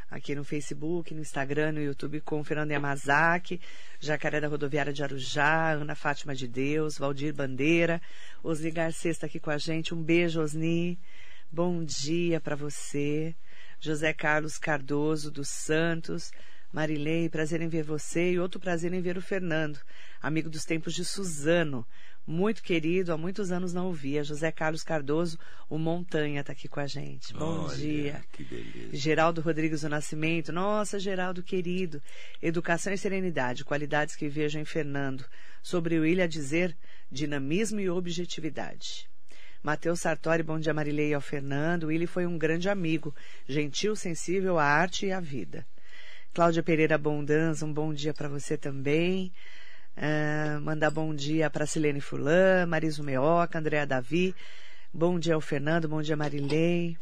[0.09, 3.59] aqui no Facebook, no Instagram, no YouTube com Fernando Yamazaki,
[3.99, 8.01] Jacaré da Rodoviária de Arujá, Ana Fátima de Deus, Valdir Bandeira,
[8.41, 9.93] Osni Garcês está aqui com a gente.
[9.93, 10.97] Um beijo, Osni.
[11.51, 13.35] Bom dia para você.
[13.81, 16.31] José Carlos Cardoso dos Santos.
[16.71, 19.79] Marilei, prazer em ver você e outro prazer em ver o Fernando,
[20.21, 21.85] amigo dos tempos de Suzano
[22.27, 24.21] muito querido, há muitos anos não ouvia.
[24.21, 27.33] José Carlos Cardoso, o Montanha, está aqui com a gente.
[27.33, 28.21] Bom Olha, dia.
[28.33, 28.89] Que beleza.
[28.91, 30.51] Geraldo Rodrigues do Nascimento.
[30.51, 32.01] Nossa, Geraldo querido.
[32.41, 35.23] Educação e serenidade, qualidades que vejo em Fernando.
[35.63, 36.75] Sobre o Ilha dizer
[37.09, 39.09] dinamismo e objetividade.
[39.63, 41.89] Matheus Sartori, bom dia Marilei ao Fernando.
[41.89, 43.15] Ele foi um grande amigo,
[43.47, 45.65] gentil, sensível à arte e à vida.
[46.33, 49.31] Cláudia Pereira Bondanza, um bom dia para você também.
[49.97, 54.35] Uh, mandar bom dia para Silene Fulan, Mariso Meoca, Andréa Davi.
[54.93, 56.95] Bom dia ao Fernando, bom dia Marilei.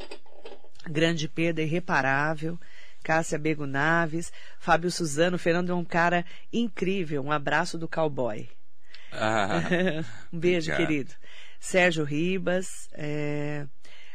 [0.88, 2.58] Grande Pedro, irreparável.
[3.04, 7.22] Cássia Bego Naves, Fábio Suzano, Fernando é um cara incrível.
[7.22, 8.48] Um abraço do cowboy.
[9.12, 9.60] Ah,
[10.32, 10.88] um beijo, obrigado.
[10.88, 11.14] querido.
[11.60, 13.66] Sérgio Ribas, é,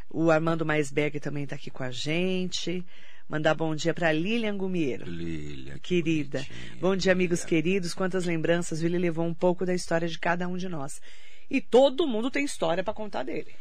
[0.09, 2.83] o Armando Maisberg também está aqui com a gente.
[3.31, 5.09] Mandar bom dia para Lilian Gumieiro.
[5.09, 6.45] Lilian, querida.
[6.81, 7.93] Bom dia, amigos queridos.
[7.93, 8.83] Quantas lembranças.
[8.83, 11.01] Willi levou um pouco da história de cada um de nós.
[11.49, 13.55] E todo mundo tem história para contar dele.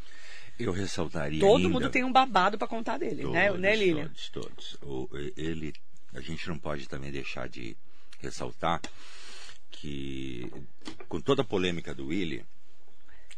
[0.59, 1.69] Eu ressaltaria Todo ainda...
[1.69, 4.09] mundo tem um babado para contar dele, todos, né, né, Lilian?
[4.09, 4.77] Todos, todos.
[4.83, 5.73] O, ele,
[6.13, 7.77] a gente não pode também deixar de
[8.19, 8.81] ressaltar
[9.71, 10.51] que,
[11.09, 12.45] com toda a polêmica do Willi,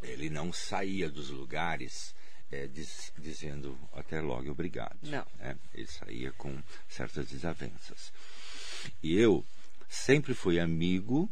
[0.02, 2.14] ele não saía dos lugares
[2.52, 4.98] é, diz, dizendo até logo obrigado.
[5.02, 5.26] Não.
[5.38, 5.56] Né?
[5.72, 8.12] Ele saía com certas desavenças.
[9.02, 9.44] E eu
[9.88, 11.30] sempre fui amigo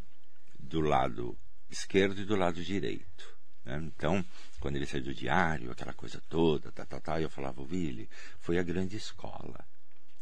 [0.59, 1.37] do lado
[1.69, 3.37] esquerdo e do lado direito.
[3.65, 3.77] Né?
[3.85, 4.25] Então,
[4.59, 8.09] quando ele saiu do diário, aquela coisa toda, tá, tá, tá, eu falava, Willy,
[8.41, 9.63] foi a grande escola.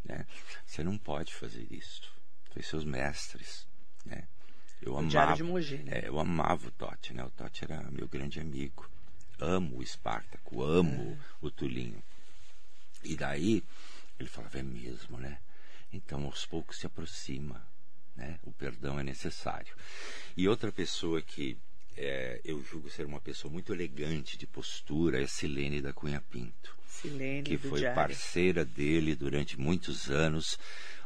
[0.05, 0.27] Né?
[0.67, 2.13] Você não pode fazer isso.
[2.51, 3.69] Foi seus mestres.
[4.05, 4.27] Né?
[4.83, 6.01] Eu o amava, Mogi, né?
[6.01, 7.25] é, eu amava o Totti, né?
[7.25, 8.89] O Totti era meu grande amigo
[9.39, 11.25] amo o Espartaco, amo é.
[11.41, 12.03] o Tulinho.
[13.05, 13.63] E daí
[14.19, 15.39] ele falava, é mesmo, né?
[15.93, 17.67] Então aos poucos se aproxima,
[18.17, 18.39] né?
[18.43, 19.75] O perdão é necessário.
[20.37, 21.57] E outra pessoa que
[21.97, 26.77] é, eu julgo ser uma pessoa muito elegante de postura, é Silene da Cunha Pinto.
[26.87, 27.97] Silene que foi Diário.
[27.97, 30.59] parceira dele durante muitos anos,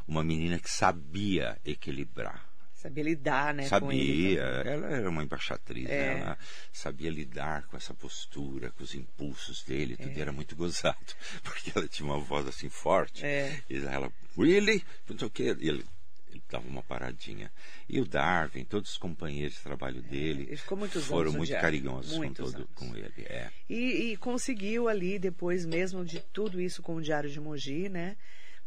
[0.06, 2.51] uma menina que sabia equilibrar.
[2.82, 3.68] Sabia lidar, né?
[3.68, 4.72] com ele Sabia, também.
[4.72, 6.18] ela era uma embaixatriz, É.
[6.18, 6.38] ela
[6.72, 10.98] sabia lidar com essa postura, com os impulsos dele, tudo era muito gozado,
[11.44, 13.56] porque ela tinha uma voz assim forte, É.
[13.70, 14.84] e ela, really?
[15.08, 15.84] Não sei o quê, e ele,
[16.30, 17.52] ele dava uma paradinha.
[17.88, 21.52] E o Darwin, todos os companheiros de trabalho dele, ele ficou muitos foram anos muito
[21.60, 23.12] carinhosos com, todo, com ele.
[23.26, 23.48] É.
[23.70, 28.16] E, e conseguiu ali, depois mesmo de tudo isso com o Diário de Mogi, né?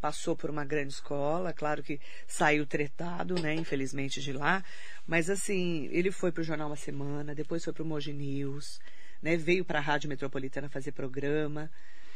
[0.06, 3.56] Passou por uma grande escola, claro que saiu tretado, né?
[3.56, 4.64] Infelizmente de lá.
[5.08, 8.80] Mas assim, ele foi para o Jornal Uma Semana, depois foi para o Mogi News,
[9.20, 9.36] né?
[9.36, 11.72] Veio para a Rádio Metropolitana fazer programa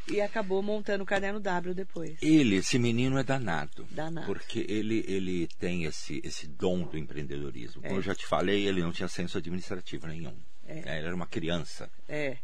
[0.08, 2.16] e acabou montando o Caderno W depois.
[2.22, 3.84] Ele, esse menino é danado.
[3.90, 4.24] Danado.
[4.24, 7.82] Porque ele, ele tem esse, esse dom do empreendedorismo.
[7.82, 10.36] Como eu já te falei, ele não tinha senso administrativo nenhum.
[10.64, 12.36] É, ele era uma criança É,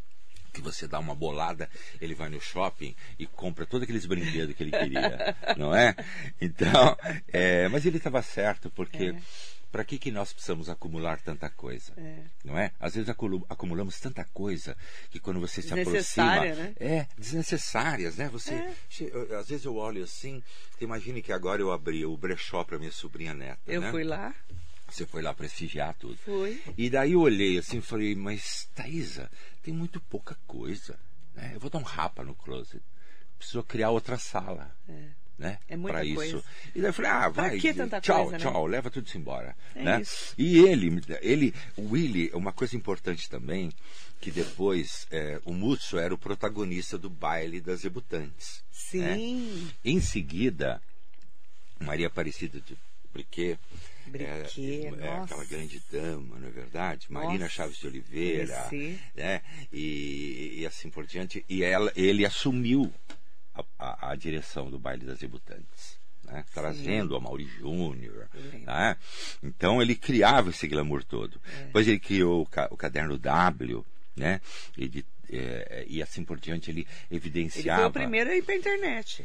[0.57, 1.69] que você dá uma bolada,
[2.01, 5.95] ele vai no shopping e compra todos aqueles brinquedos que ele queria, não é?
[6.41, 6.97] Então,
[7.33, 9.17] é, mas ele estava certo, porque É.
[9.71, 11.93] para que, que nós precisamos acumular tanta coisa?
[11.99, 12.19] É.
[12.45, 12.73] Não é?
[12.81, 13.11] Às vezes
[13.49, 14.75] acumulamos tanta coisa
[15.11, 16.41] que quando você se aproxima.
[16.55, 16.73] Né?
[16.81, 18.29] É, desnecessárias, né?
[18.31, 19.37] Você, É.
[19.37, 20.43] às vezes eu olho assim,
[20.81, 23.61] imagine que agora eu abri o brechó para minha sobrinha neta.
[23.67, 23.91] eu né?
[23.91, 24.35] fui lá,
[24.89, 26.17] Você foi lá prestigiar tudo.
[26.19, 26.63] fui.
[26.77, 29.31] E daí eu olhei assim e falei, mas Thaisa,
[29.63, 30.99] tem muito pouca coisa.
[31.35, 31.53] Né?
[31.55, 32.83] Eu vou dar um rapa no closet.
[33.37, 34.75] Preciso criar outra sala.
[35.39, 35.59] Né?
[35.69, 36.17] É muita pra isso.
[36.17, 36.45] coisa.
[36.75, 37.61] E daí eu falei, ah, vai.
[38.01, 38.39] tchau, coisa, né?
[38.39, 39.55] tchau, leva tudo isso embora.
[39.75, 40.01] É né?
[40.01, 40.35] isso.
[40.39, 43.71] E ele, ele, o Willy, uma coisa importante também,
[44.19, 48.65] que depois é, o Mutsu era o protagonista do baile das debutantes.
[48.95, 49.15] né?
[49.17, 49.71] Sim.
[49.85, 50.81] Em seguida,
[51.79, 52.77] Maria Aparecida de
[53.13, 53.59] Briquet.
[54.11, 55.25] Briquet, é, é nossa.
[55.25, 57.07] aquela grande dama, não é verdade?
[57.11, 58.69] Marina Nossa, Chaves de Oliveira,
[59.15, 59.43] né?
[59.73, 61.45] E, e assim por diante.
[61.49, 62.93] E ela, ele assumiu
[63.55, 65.99] a, a- a direção do baile das debutantes.
[66.25, 66.45] né?
[66.53, 68.29] Trazendo a Mauri Júnior.
[68.65, 68.97] Né?
[69.43, 71.41] Então ele criava esse glamour todo.
[71.61, 71.65] É.
[71.67, 73.85] Depois ele criou o, ca- o caderno W,
[74.17, 74.41] né?
[74.77, 77.81] E, de- é, e assim por diante ele Ele evidenciava.
[77.83, 79.25] foi o primeiro a ir para a internet.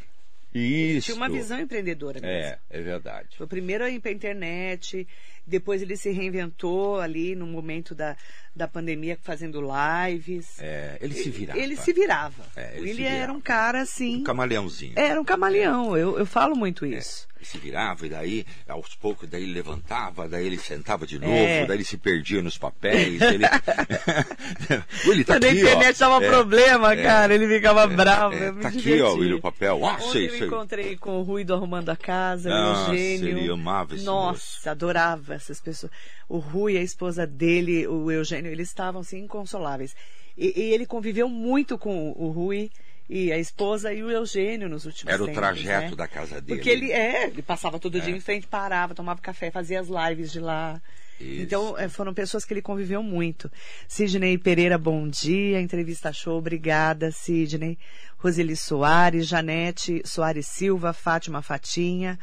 [0.53, 1.05] Isso.
[1.05, 2.35] Tinha uma visão empreendedora mesmo.
[2.35, 3.37] É, é verdade.
[3.37, 5.07] Foi o primeiro a ir para a internet,
[5.45, 8.15] depois ele se reinventou ali no momento da,
[8.55, 10.59] da pandemia fazendo lives.
[10.59, 11.59] É, ele se virava.
[11.59, 12.43] Ele se virava.
[12.55, 13.33] É, ele ele se era virava.
[13.37, 14.17] um cara assim.
[14.17, 14.93] Um camaleãozinho.
[14.95, 17.27] Era um camaleão, eu, eu falo muito isso.
[17.37, 21.33] Ele se virava e daí, aos poucos, daí ele levantava, daí ele sentava de novo,
[21.33, 21.65] É.
[21.65, 23.19] daí ele se perdia nos papéis.
[23.31, 23.45] Ele,
[25.05, 26.09] ele tá Quando a aqui, internet ó.
[26.09, 28.35] dava É, problema, é, cara, ele ficava bravo.
[28.35, 29.83] é, tá aqui, ó, William, o papel.
[29.85, 30.47] Ah, Ontem sei, eu sei.
[30.47, 33.37] encontrei com o Rui do Arrumando a Casa, Nossa, o Eugênio.
[33.39, 34.69] ele amava esse Nossa, moço.
[34.69, 35.91] adorava essas pessoas.
[36.27, 39.95] O Rui, a esposa dele, o Eugênio, eles estavam assim inconsoláveis.
[40.37, 42.71] E, e ele conviveu muito com o Rui
[43.09, 45.95] e a esposa e o Eugênio nos últimos Era o tempos, trajeto né?
[45.97, 46.57] da casa dele.
[46.57, 50.31] Porque ele é, ele passava todo dia em frente, parava, tomava café, fazia as lives
[50.31, 50.81] de lá.
[51.19, 51.41] Isso.
[51.41, 53.51] Então, eh, foram pessoas que ele conviveu muito.
[53.87, 55.59] Sidney Pereira, bom dia.
[55.61, 57.77] Entrevista show, obrigada, Sidney.
[58.17, 62.17] Roseli Soares, Janete Soares Silva, Fátima Fatinha.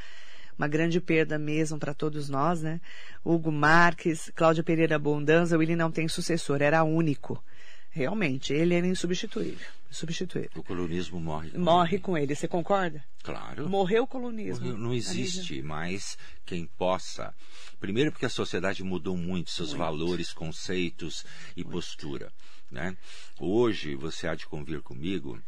[0.59, 2.81] Uma grande perda mesmo para todos nós, né?
[3.25, 7.43] Hugo Marques, Cláudia Pereira Bondanza, o Willi não tem sucessor, era único.
[7.91, 9.67] Realmente, ele era insubstituível.
[9.91, 10.51] Insubstituível.
[10.57, 11.51] O colonismo morre.
[11.51, 12.03] com Morre ele.
[12.03, 13.03] com ele, você concorda?
[13.23, 13.69] Claro.
[13.69, 14.65] Morreu o colonismo.
[14.65, 14.79] Morreu.
[14.79, 17.33] Não existe mais quem possa.
[17.81, 21.25] Primeiro, porque a sociedade mudou muito seus valores, conceitos
[21.57, 22.31] e postura.
[22.71, 22.97] Né?
[23.39, 25.41] Hoje, você há de convir comigo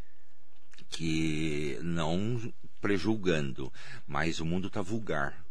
[0.88, 2.40] que, não
[2.80, 3.72] prejulgando,
[4.06, 5.44] mas o mundo está vulgar.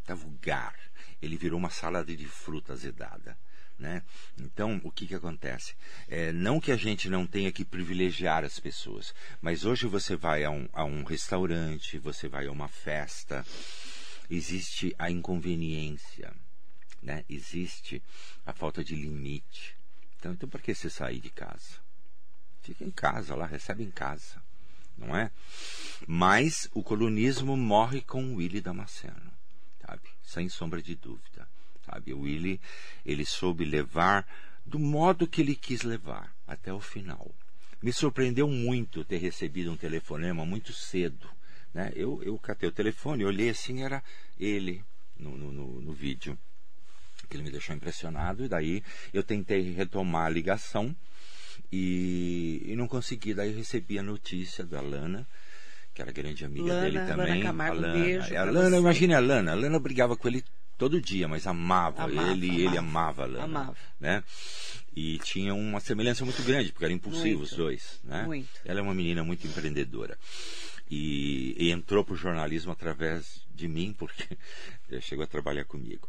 [0.00, 0.74] Está vulgar.
[1.20, 3.36] Ele virou uma salada de fruta azedada.
[3.78, 4.02] Né?
[4.36, 5.74] Então, o que, que acontece?
[6.08, 10.42] É, não que a gente não tenha que privilegiar as pessoas, mas hoje você vai
[10.42, 13.46] a um, a um restaurante, você vai a uma festa,
[14.28, 16.34] existe a inconveniência,
[17.00, 17.24] né?
[17.28, 18.02] existe
[18.44, 19.76] a falta de limite.
[20.18, 21.78] Então, então por que você sair de casa?
[22.62, 24.42] Fica em casa lá, recebe em casa,
[24.98, 25.30] não é?
[26.06, 29.32] Mas o colonismo morre com o Willy Damasceno,
[29.80, 30.08] sabe?
[30.22, 31.48] Sem sombra de dúvida
[31.88, 32.12] sabe?
[32.12, 32.60] O Willy,
[33.04, 34.26] ele soube levar
[34.64, 37.34] do modo que ele quis levar, até o final.
[37.82, 41.28] Me surpreendeu muito ter recebido um telefonema muito cedo.
[41.72, 41.90] Né?
[41.94, 44.02] Eu, eu catei o telefone, olhei assim, era
[44.38, 44.84] ele
[45.16, 46.38] no, no, no, no vídeo.
[47.28, 48.82] Que ele me deixou impressionado, e daí
[49.12, 50.94] eu tentei retomar a ligação
[51.72, 53.34] e, e não consegui.
[53.34, 55.26] Daí eu recebi a notícia da Lana,
[55.94, 57.42] que era grande amiga Lana, dele Lana também.
[57.42, 59.52] Camargo, a Lana, beijo a pra Lana imagine a Lana.
[59.52, 60.44] A Lana brigava com ele
[60.76, 62.60] todo dia, mas amava, Amava, ele amava.
[62.62, 63.76] ele amava a Lana, Amava.
[63.98, 64.22] né?
[64.94, 68.24] E tinha uma semelhança muito grande, porque eram impulsivos os dois, né?
[68.24, 68.48] Muito.
[68.64, 70.16] Ela é uma menina muito empreendedora.
[70.90, 74.24] E, e entrou para o jornalismo através de mim, porque
[75.02, 76.08] chegou a trabalhar comigo.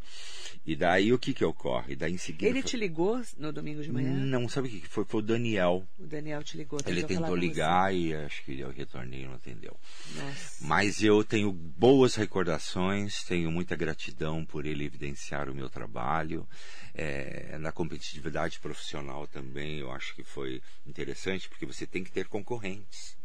[0.66, 1.96] E daí o que que ocorre?
[1.96, 4.12] Daí em seguida Ele foi- te ligou no domingo de manhã?
[4.14, 5.04] Não, sabe o que foi?
[5.06, 5.88] Foi o Daniel.
[5.98, 6.80] O Daniel te ligou.
[6.86, 9.76] Ele tentou ligar e acho que eu retornei e não atendeu.
[10.16, 10.66] Nossa.
[10.66, 16.48] Mas eu tenho boas recordações, tenho muita gratidão por ele evidenciar o meu trabalho.
[16.94, 22.28] É, na competitividade profissional também eu acho que foi interessante, porque você tem que ter
[22.28, 23.18] concorrentes.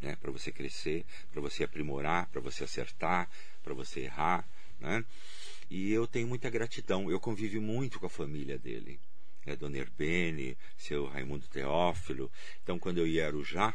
[0.00, 3.30] Né, para você crescer, para você aprimorar, para você acertar,
[3.62, 4.46] para você errar.
[4.80, 5.04] Né?
[5.70, 7.10] E eu tenho muita gratidão.
[7.10, 8.98] Eu convivi muito com a família dele.
[9.46, 12.30] Né, Dona Herbene, seu Raimundo Teófilo.
[12.62, 13.74] Então, quando eu ia a Arujá,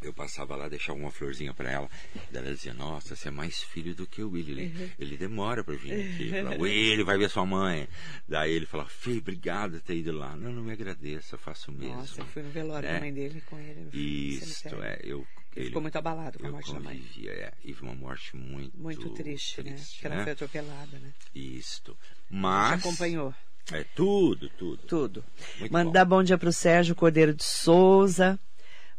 [0.00, 1.90] eu passava lá, deixava uma florzinha para ela.
[2.30, 4.52] Daí ela dizia: Nossa, você é mais filho do que o Willy.
[4.52, 6.30] Ele, ele demora para vir aqui.
[6.60, 7.88] Willy, vai ver sua mãe.
[8.28, 10.36] Daí ele falava: Filho, obrigado por ter ido lá.
[10.36, 11.96] Não, não me agradeça, eu faço mesmo.
[11.96, 12.92] Nossa, eu fui no velório É.
[12.94, 14.40] da mãe dele com ele.
[14.40, 14.82] cemitério.
[14.84, 15.00] é.
[15.02, 15.26] Eu,
[15.58, 17.02] Ele ficou muito abalado com a morte da mãe.
[17.26, 17.52] é.
[17.64, 19.72] E foi uma morte muito, Muito triste, né?
[19.72, 20.22] triste, Porque ela né?
[20.24, 21.12] foi atropelada, né?
[21.34, 21.92] Isto.
[21.92, 22.80] Te Mas.
[22.80, 23.34] acompanhou.
[23.72, 24.78] É tudo, tudo.
[24.86, 25.24] Tudo.
[25.60, 28.38] Muito Mandar bom dia para o Sérgio Cordeiro de Souza,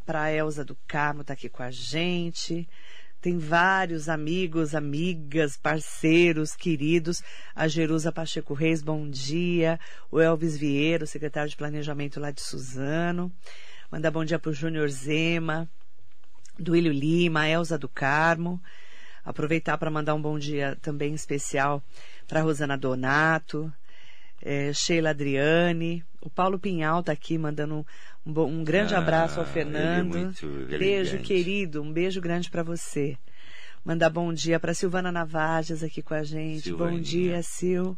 [0.05, 2.68] para Elza do Carmo, tá aqui com a gente.
[3.22, 7.22] Tem vários amigos, amigas, parceiros, queridos.
[7.55, 9.80] A Jerusa Pacheco Reis, bom dia.
[10.10, 13.32] O Elvis Vieira, secretário de Planejamento lá de Suzano.
[13.91, 15.68] Mandar bom dia para o Júnior Zema,
[16.60, 18.62] do Ilho Lima, Elza do Carmo.
[19.24, 21.84] Aproveitar para mandar um bom dia também especial
[22.28, 23.72] para Rosana Donato,
[24.41, 27.86] é, Sheila Adriane, o Paulo Pinhal está aqui mandando
[28.26, 30.16] um, um grande Ah, abraço ao é Fernando.
[30.18, 31.24] muito beijo, elegante.
[31.28, 33.18] querido, um beijo grande para você.
[33.84, 36.70] Mandar bom dia para Silvana Navajas aqui com a gente.
[36.72, 37.01] Bom Silvaninha.
[37.01, 37.97] dia, Sil.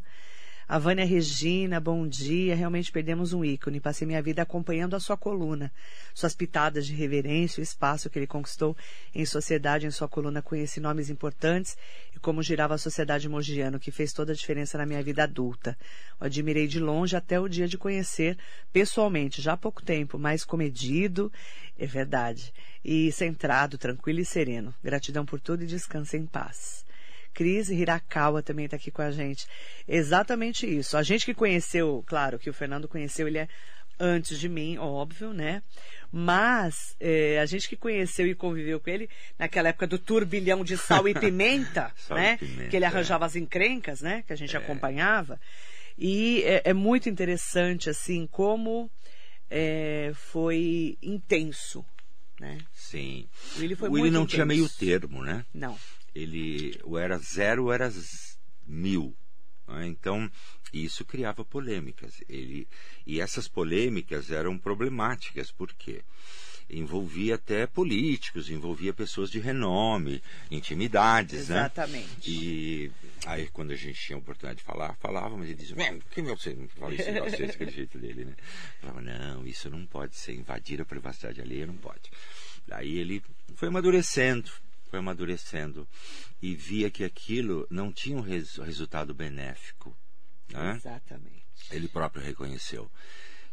[0.72, 2.56] A Vânia Regina, bom dia.
[2.56, 3.82] Realmente perdemos um ícone.
[3.82, 5.70] Passei minha vida acompanhando a sua coluna,
[6.14, 8.74] suas pitadas de reverência, o espaço que ele conquistou
[9.14, 9.86] em sociedade.
[9.86, 11.78] Em sua coluna conheci nomes importantes
[12.16, 15.78] e como girava a sociedade mogiana, que fez toda a diferença na minha vida adulta.
[16.22, 18.38] O admirei de longe até o dia de conhecer
[18.72, 21.30] pessoalmente, já há pouco tempo, mais comedido,
[21.78, 24.74] é verdade, e centrado, tranquilo e sereno.
[24.82, 26.86] Gratidão por tudo e descanse em paz.
[27.34, 29.48] Cris Hirakawa também está aqui com a gente.
[29.88, 30.98] Exatamente isso.
[30.98, 33.48] A gente que conheceu, claro, que o Fernando conheceu, ele é
[34.00, 35.62] antes de mim, óbvio, né?
[36.12, 39.08] Mas é, a gente que conheceu e conviveu com ele
[39.38, 42.38] naquela época do turbilhão de sal e pimenta, Sal e né?
[42.38, 42.88] pimenta, que ele é.
[42.88, 44.24] arranjava as encrencas, né?
[44.26, 45.40] Que a gente acompanhava.
[45.98, 48.90] E é, é muito interessante, assim, como
[49.50, 51.86] é, foi intenso,
[52.40, 52.58] né?
[52.74, 53.28] Sim.
[53.56, 54.48] O Willy foi o Willy não tinha intenso.
[54.48, 55.46] meio termo, né?
[55.54, 55.78] Não.
[56.14, 57.92] Ele ou era zero ou era
[58.68, 59.16] mil.
[59.68, 59.88] né?
[59.88, 60.30] Então,
[60.74, 62.22] isso criava polêmicas.
[62.30, 62.68] Ele,
[63.06, 66.02] e essas polêmicas eram problemáticas, porque
[66.70, 71.58] envolvia até políticos, envolvia pessoas de renome, intimidades, né?
[71.58, 72.30] Exatamente.
[72.32, 72.92] E
[73.26, 76.26] aí, quando a gente tinha a oportunidade de falar, falava, mas ele dizia, "Ué, quem
[76.26, 76.54] é você?
[76.54, 78.36] Não fala isso, não sei, aquele jeito dele, né?
[78.80, 82.10] Falava, não, isso não pode ser, invadir a privacidade alheia não pode.
[82.66, 83.22] Daí ele
[83.56, 84.50] foi amadurecendo,
[84.92, 85.88] foi amadurecendo
[86.42, 89.98] e via que aquilo não tinha um res- resultado benéfico.
[90.50, 90.76] Né?
[90.76, 91.46] Exatamente.
[91.72, 92.92] Ele próprio reconheceu.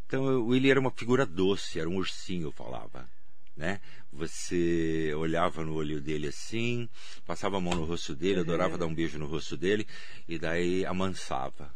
[0.04, 3.08] Então o Willy era uma figura doce, era um ursinho, falava.
[3.56, 3.80] Né?
[4.12, 6.88] Você olhava no olho dele assim,
[7.24, 9.86] passava a mão no rosto dele, adorava dar um beijo no rosto dele,
[10.26, 11.72] e daí amansava.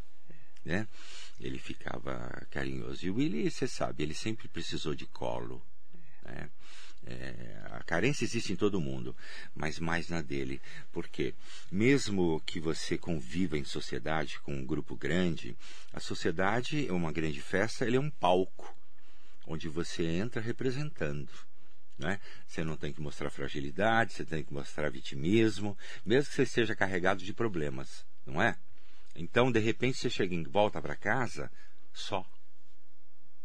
[0.65, 0.89] Né?
[1.41, 3.07] Ele ficava carinhoso.
[3.07, 5.63] E o Willy, você sabe, ele sempre precisou de colo.
[6.25, 6.51] Né?
[7.05, 9.17] É, a carência existe em todo mundo,
[9.55, 10.61] mas mais na dele.
[10.93, 11.35] Porque,
[11.71, 15.57] mesmo que você conviva em sociedade com um grupo grande,
[15.93, 18.75] a sociedade é uma grande festa, ele é um palco
[19.47, 21.31] onde você entra representando.
[21.99, 22.21] Né?
[22.47, 26.75] Você não tem que mostrar fragilidade, você tem que mostrar vitimismo, mesmo que você esteja
[26.75, 28.57] carregado de problemas, não é?
[29.15, 31.51] Então, de repente, você chega em volta para casa
[31.93, 32.25] só,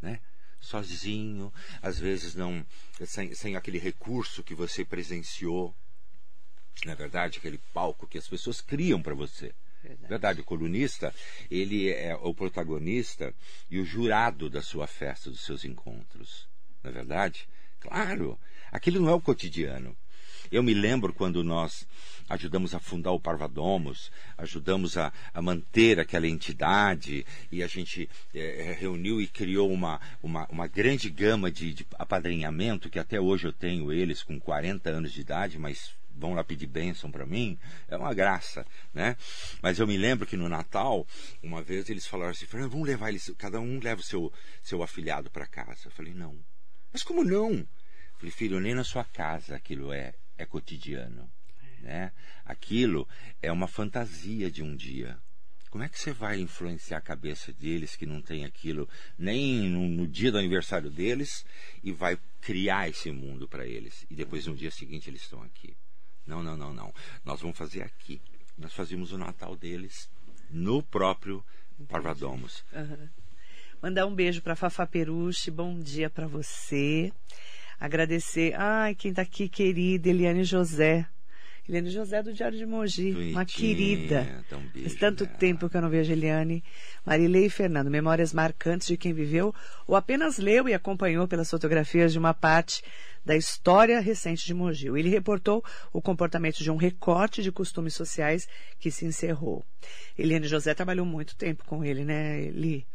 [0.01, 0.21] né?
[0.59, 2.65] Sozinho, às vezes não
[3.05, 5.75] sem, sem aquele recurso que você presenciou,
[6.85, 9.53] na verdade, aquele palco que as pessoas criam para você.
[9.83, 10.09] Verdade.
[10.09, 11.13] Verdade, o colunista,
[11.49, 13.33] ele é o protagonista
[13.69, 16.47] e o jurado da sua festa, dos seus encontros.
[16.83, 17.47] Não é verdade?
[17.79, 18.37] Claro,
[18.71, 19.95] aquilo não é o cotidiano.
[20.51, 21.87] Eu me lembro quando nós
[22.29, 28.75] ajudamos a fundar o Parvadomos, ajudamos a, a manter aquela entidade e a gente eh,
[28.79, 33.53] reuniu e criou uma, uma, uma grande gama de, de apadrinhamento, que até hoje eu
[33.53, 37.57] tenho eles com 40 anos de idade, mas vão lá pedir bênção para mim,
[37.87, 39.15] é uma graça, né?
[39.61, 41.05] Mas eu me lembro que no Natal,
[41.43, 45.29] uma vez eles falaram assim, vamos levar eles, cada um leva o seu, seu afilhado
[45.29, 45.81] para casa.
[45.85, 46.35] Eu falei, não.
[46.91, 47.51] Mas como não?
[47.51, 47.67] Eu
[48.17, 51.29] falei, filho, nem na sua casa aquilo é, é cotidiano.
[51.87, 52.11] Né?
[52.43, 53.07] Aquilo
[53.41, 55.17] é uma fantasia de um dia.
[55.69, 59.87] Como é que você vai influenciar a cabeça deles que não tem aquilo nem no,
[59.87, 61.45] no dia do aniversário deles
[61.81, 65.77] e vai criar esse mundo para eles e depois no dia seguinte eles estão aqui?
[66.25, 66.93] Não, não, não, não.
[67.23, 68.21] Nós vamos fazer aqui.
[68.57, 70.09] Nós fazíamos o Natal deles
[70.49, 71.41] no próprio
[71.87, 72.65] Parvadomos.
[72.73, 73.07] Uhum.
[73.81, 77.13] Mandar um beijo para Fafá Peruche, bom dia para você.
[77.79, 81.07] Agradecer, ai, quem está aqui, querida Eliane José.
[81.67, 84.43] Eliane José do Diário de Mogi, Bonitinha, uma querida.
[84.73, 85.31] Beijo, Faz tanto né?
[85.37, 86.63] tempo que eu não vejo Eliane.
[87.05, 89.53] Marilei e Fernando, memórias marcantes de quem viveu
[89.85, 92.81] ou apenas leu e acompanhou pelas fotografias de uma parte
[93.25, 94.87] da história recente de Mogi.
[94.87, 95.61] Ele reportou
[95.91, 98.47] o comportamento de um recorte de costumes sociais
[98.79, 99.65] que se encerrou.
[100.17, 102.87] Eliane José trabalhou muito tempo com ele, né, Eli?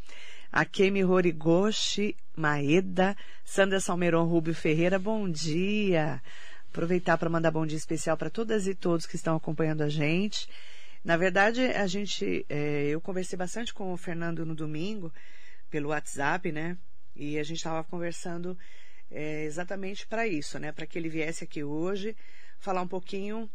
[0.50, 6.22] Akemi Horigoshi Maeda, Sandra Salmeron Rubio Ferreira, bom dia.
[6.72, 10.48] Aproveitar para mandar bom dia especial para todas e todos que estão acompanhando a gente.
[11.04, 15.12] Na verdade, a gente, é, eu conversei bastante com o Fernando no domingo
[15.68, 16.78] pelo WhatsApp, né?
[17.14, 18.56] E a gente estava conversando
[19.10, 20.72] é, exatamente para isso, né?
[20.72, 22.16] Para que ele viesse aqui hoje
[22.58, 23.50] falar um pouquinho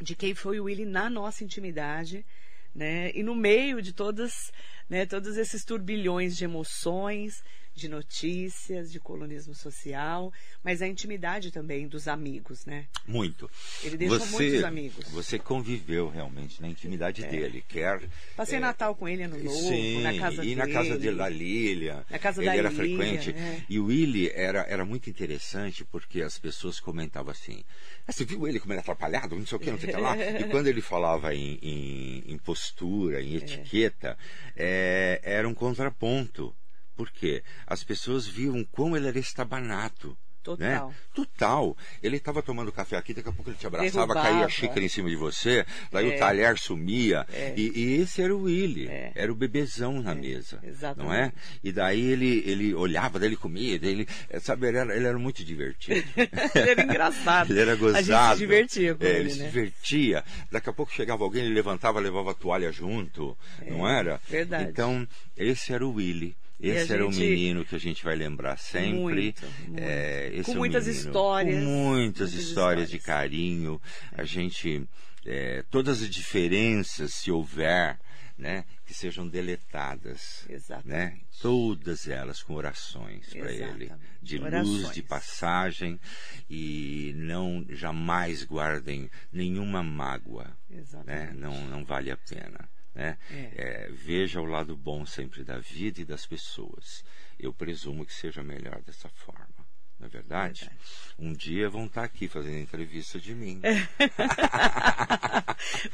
[0.00, 2.24] de quem foi o Willy na nossa intimidade,
[2.72, 3.10] né?
[3.16, 4.52] E no meio de todas,
[4.88, 5.04] né?
[5.06, 7.42] Todos esses turbilhões de emoções,
[7.78, 12.86] de notícias, de colonismo social, mas a intimidade também dos amigos, né?
[13.06, 13.48] Muito.
[13.82, 15.08] Ele deixou você, muitos amigos.
[15.10, 17.28] Você conviveu realmente na intimidade É.
[17.28, 17.64] dele.
[17.68, 18.02] Quer.
[18.36, 20.54] Passei é, Natal com ele ano novo, Sim, na casa e dele.
[20.56, 22.06] na casa dele, da Lília.
[22.10, 23.30] Na casa ele da era frequente.
[23.30, 23.62] é.
[23.68, 27.62] E o Willy era, era muito interessante porque as pessoas comentavam assim:
[28.06, 29.36] "Ah, você viu ele como ele é atrapalhado?
[29.36, 30.16] Não sei o que, não sei o que lá.
[30.16, 34.18] E quando ele falava em, em, em postura, em etiqueta,
[34.56, 36.54] é, era um contraponto.
[36.98, 37.42] Por quê?
[37.66, 40.18] As pessoas viam como ele era estabanato.
[40.40, 40.88] Total.
[40.88, 40.94] Né?
[41.14, 41.76] Total.
[42.02, 44.22] Ele estava tomando café aqui, daqui a pouco ele te abraçava, Derrubava.
[44.22, 46.14] caía a xícara em cima de você, daí É.
[46.16, 47.26] o talher sumia.
[47.30, 47.52] É.
[47.54, 49.12] E, e esse era o Willy, É.
[49.14, 50.58] era o bebezão na mesa.
[50.62, 51.06] exatamente.
[51.06, 51.32] Não é?
[51.62, 55.06] E daí ele, ele olhava, daí ele comia, daí ele, é, sabe, ele era, ele
[55.06, 56.08] era muito divertido.
[56.16, 57.50] ele era engraçado.
[57.50, 57.98] Ele era gozado.
[57.98, 59.46] A gente se divertia com É, ele, ele se né?
[59.48, 60.24] divertia.
[60.50, 63.36] Daqui a pouco chegava alguém, ele levantava, levava a toalha junto,
[63.66, 64.18] não era?
[64.30, 64.70] verdade.
[64.70, 66.34] Então, esse era o Willy.
[66.60, 68.98] Esse era o gente- menino que a gente vai lembrar sempre.
[68.98, 69.80] Muito, muito.
[69.82, 73.20] É, Com é o muitas menino histórias, Com muitas, muitas histórias, de histórias.
[73.30, 73.80] carinho.
[74.12, 74.88] A gente.
[75.26, 77.98] é, todas as diferenças, se houver,
[78.38, 80.46] né, que sejam deletadas.
[80.48, 80.88] Exatamente.
[80.88, 81.18] Né?
[81.42, 83.92] Todas elas com orações para ele.
[84.22, 84.94] De luz, Orações.
[84.94, 86.00] de passagem.
[86.48, 90.44] E não jamais guardem nenhuma mágoa.
[90.70, 90.78] Né?
[90.80, 91.34] Exatamente.
[91.36, 92.68] Não, não vale a pena.
[92.98, 93.16] Né?
[93.30, 93.50] É.
[93.54, 97.04] É, veja o lado bom sempre da vida e das pessoas.
[97.38, 99.46] Eu presumo que seja melhor dessa forma.
[100.00, 100.60] Não é verdade?
[100.60, 100.80] Verdade.
[101.18, 103.60] Um dia vão estar aqui fazendo entrevista de mim.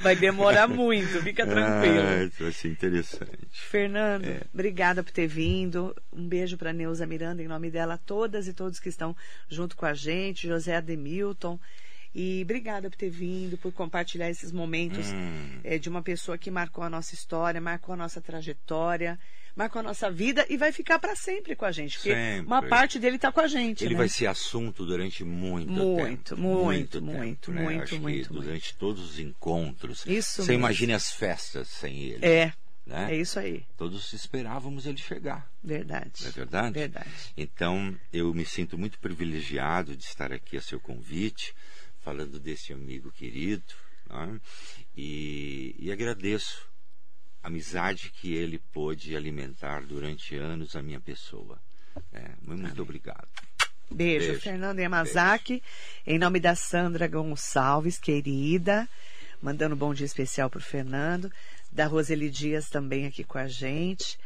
[0.00, 2.00] Vai demorar muito, fica tranquilo.
[2.00, 3.48] Ah, vai ser interessante.
[3.50, 4.42] Fernando, É.
[4.52, 5.94] obrigada por ter vindo.
[6.12, 9.16] Um beijo para Neuza Miranda, em nome dela, todas e todos que estão
[9.48, 11.58] junto com a gente, José Ademilton.
[12.14, 15.58] E obrigada por ter vindo, por compartilhar esses momentos Hum.
[15.64, 19.18] eh, de uma pessoa que marcou a nossa história, marcou a nossa trajetória,
[19.56, 21.96] marcou a nossa vida e vai ficar para sempre com a gente.
[21.96, 22.46] Porque Sempre.
[22.46, 23.84] uma parte dele está com a gente.
[23.84, 23.98] Ele né?
[23.98, 26.40] vai ser assunto durante muito, Muito, tempo.
[26.40, 27.62] muito, tempo, muito, né?
[27.62, 28.46] muito, Acho muito, que muito.
[28.46, 30.04] durante todos os encontros.
[30.06, 30.64] Isso Você mesmo.
[30.66, 32.24] imagine as festas sem ele.
[32.26, 32.52] É,
[32.86, 33.08] né?
[33.12, 33.64] é isso aí.
[33.76, 35.48] Todos esperávamos ele chegar.
[35.62, 36.22] Verdade.
[36.22, 36.78] Não é verdade?
[36.78, 37.10] Verdade.
[37.36, 41.54] Então, eu me sinto muito privilegiado de estar aqui a seu convite,
[42.04, 43.74] falando desse amigo querido,
[44.10, 44.38] né?
[44.94, 46.68] e, e agradeço
[47.42, 51.58] a amizade que ele pôde alimentar durante anos a minha pessoa.
[52.12, 53.28] É, muito, muito obrigado.
[53.90, 54.40] Beijo, Beijo.
[54.40, 55.62] Fernando Yamazaki.
[56.06, 58.86] Em nome da Sandra Gonçalves, querida.
[59.40, 61.32] Mandando um bom dia especial para o Fernando.
[61.72, 64.18] Da Roseli Dias também aqui com a gente.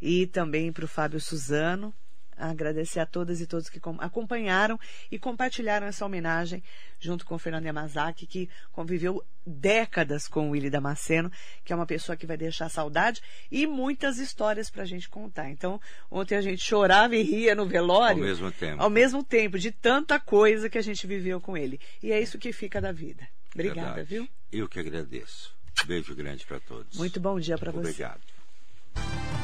[0.00, 1.92] E também para o Fábio Suzano.
[2.36, 4.78] Agradecer a todas e todos que com- acompanharam
[5.10, 6.62] e compartilharam essa homenagem
[7.00, 11.30] junto com o Fernando Yamazaki, que conviveu décadas com o Willy Damasceno,
[11.64, 15.48] que é uma pessoa que vai deixar saudade e muitas histórias para a gente contar.
[15.50, 15.80] Então,
[16.10, 18.22] ontem a gente chorava e ria no velório.
[18.22, 18.82] Ao mesmo tempo.
[18.82, 21.80] Ao mesmo tempo, de tanta coisa que a gente viveu com ele.
[22.02, 23.26] E é isso que fica da vida.
[23.54, 24.08] Obrigada, Verdade.
[24.08, 24.28] viu?
[24.52, 25.54] Eu que agradeço.
[25.86, 26.96] Beijo grande para todos.
[26.96, 27.90] Muito bom dia para você.
[27.90, 29.35] Obrigado.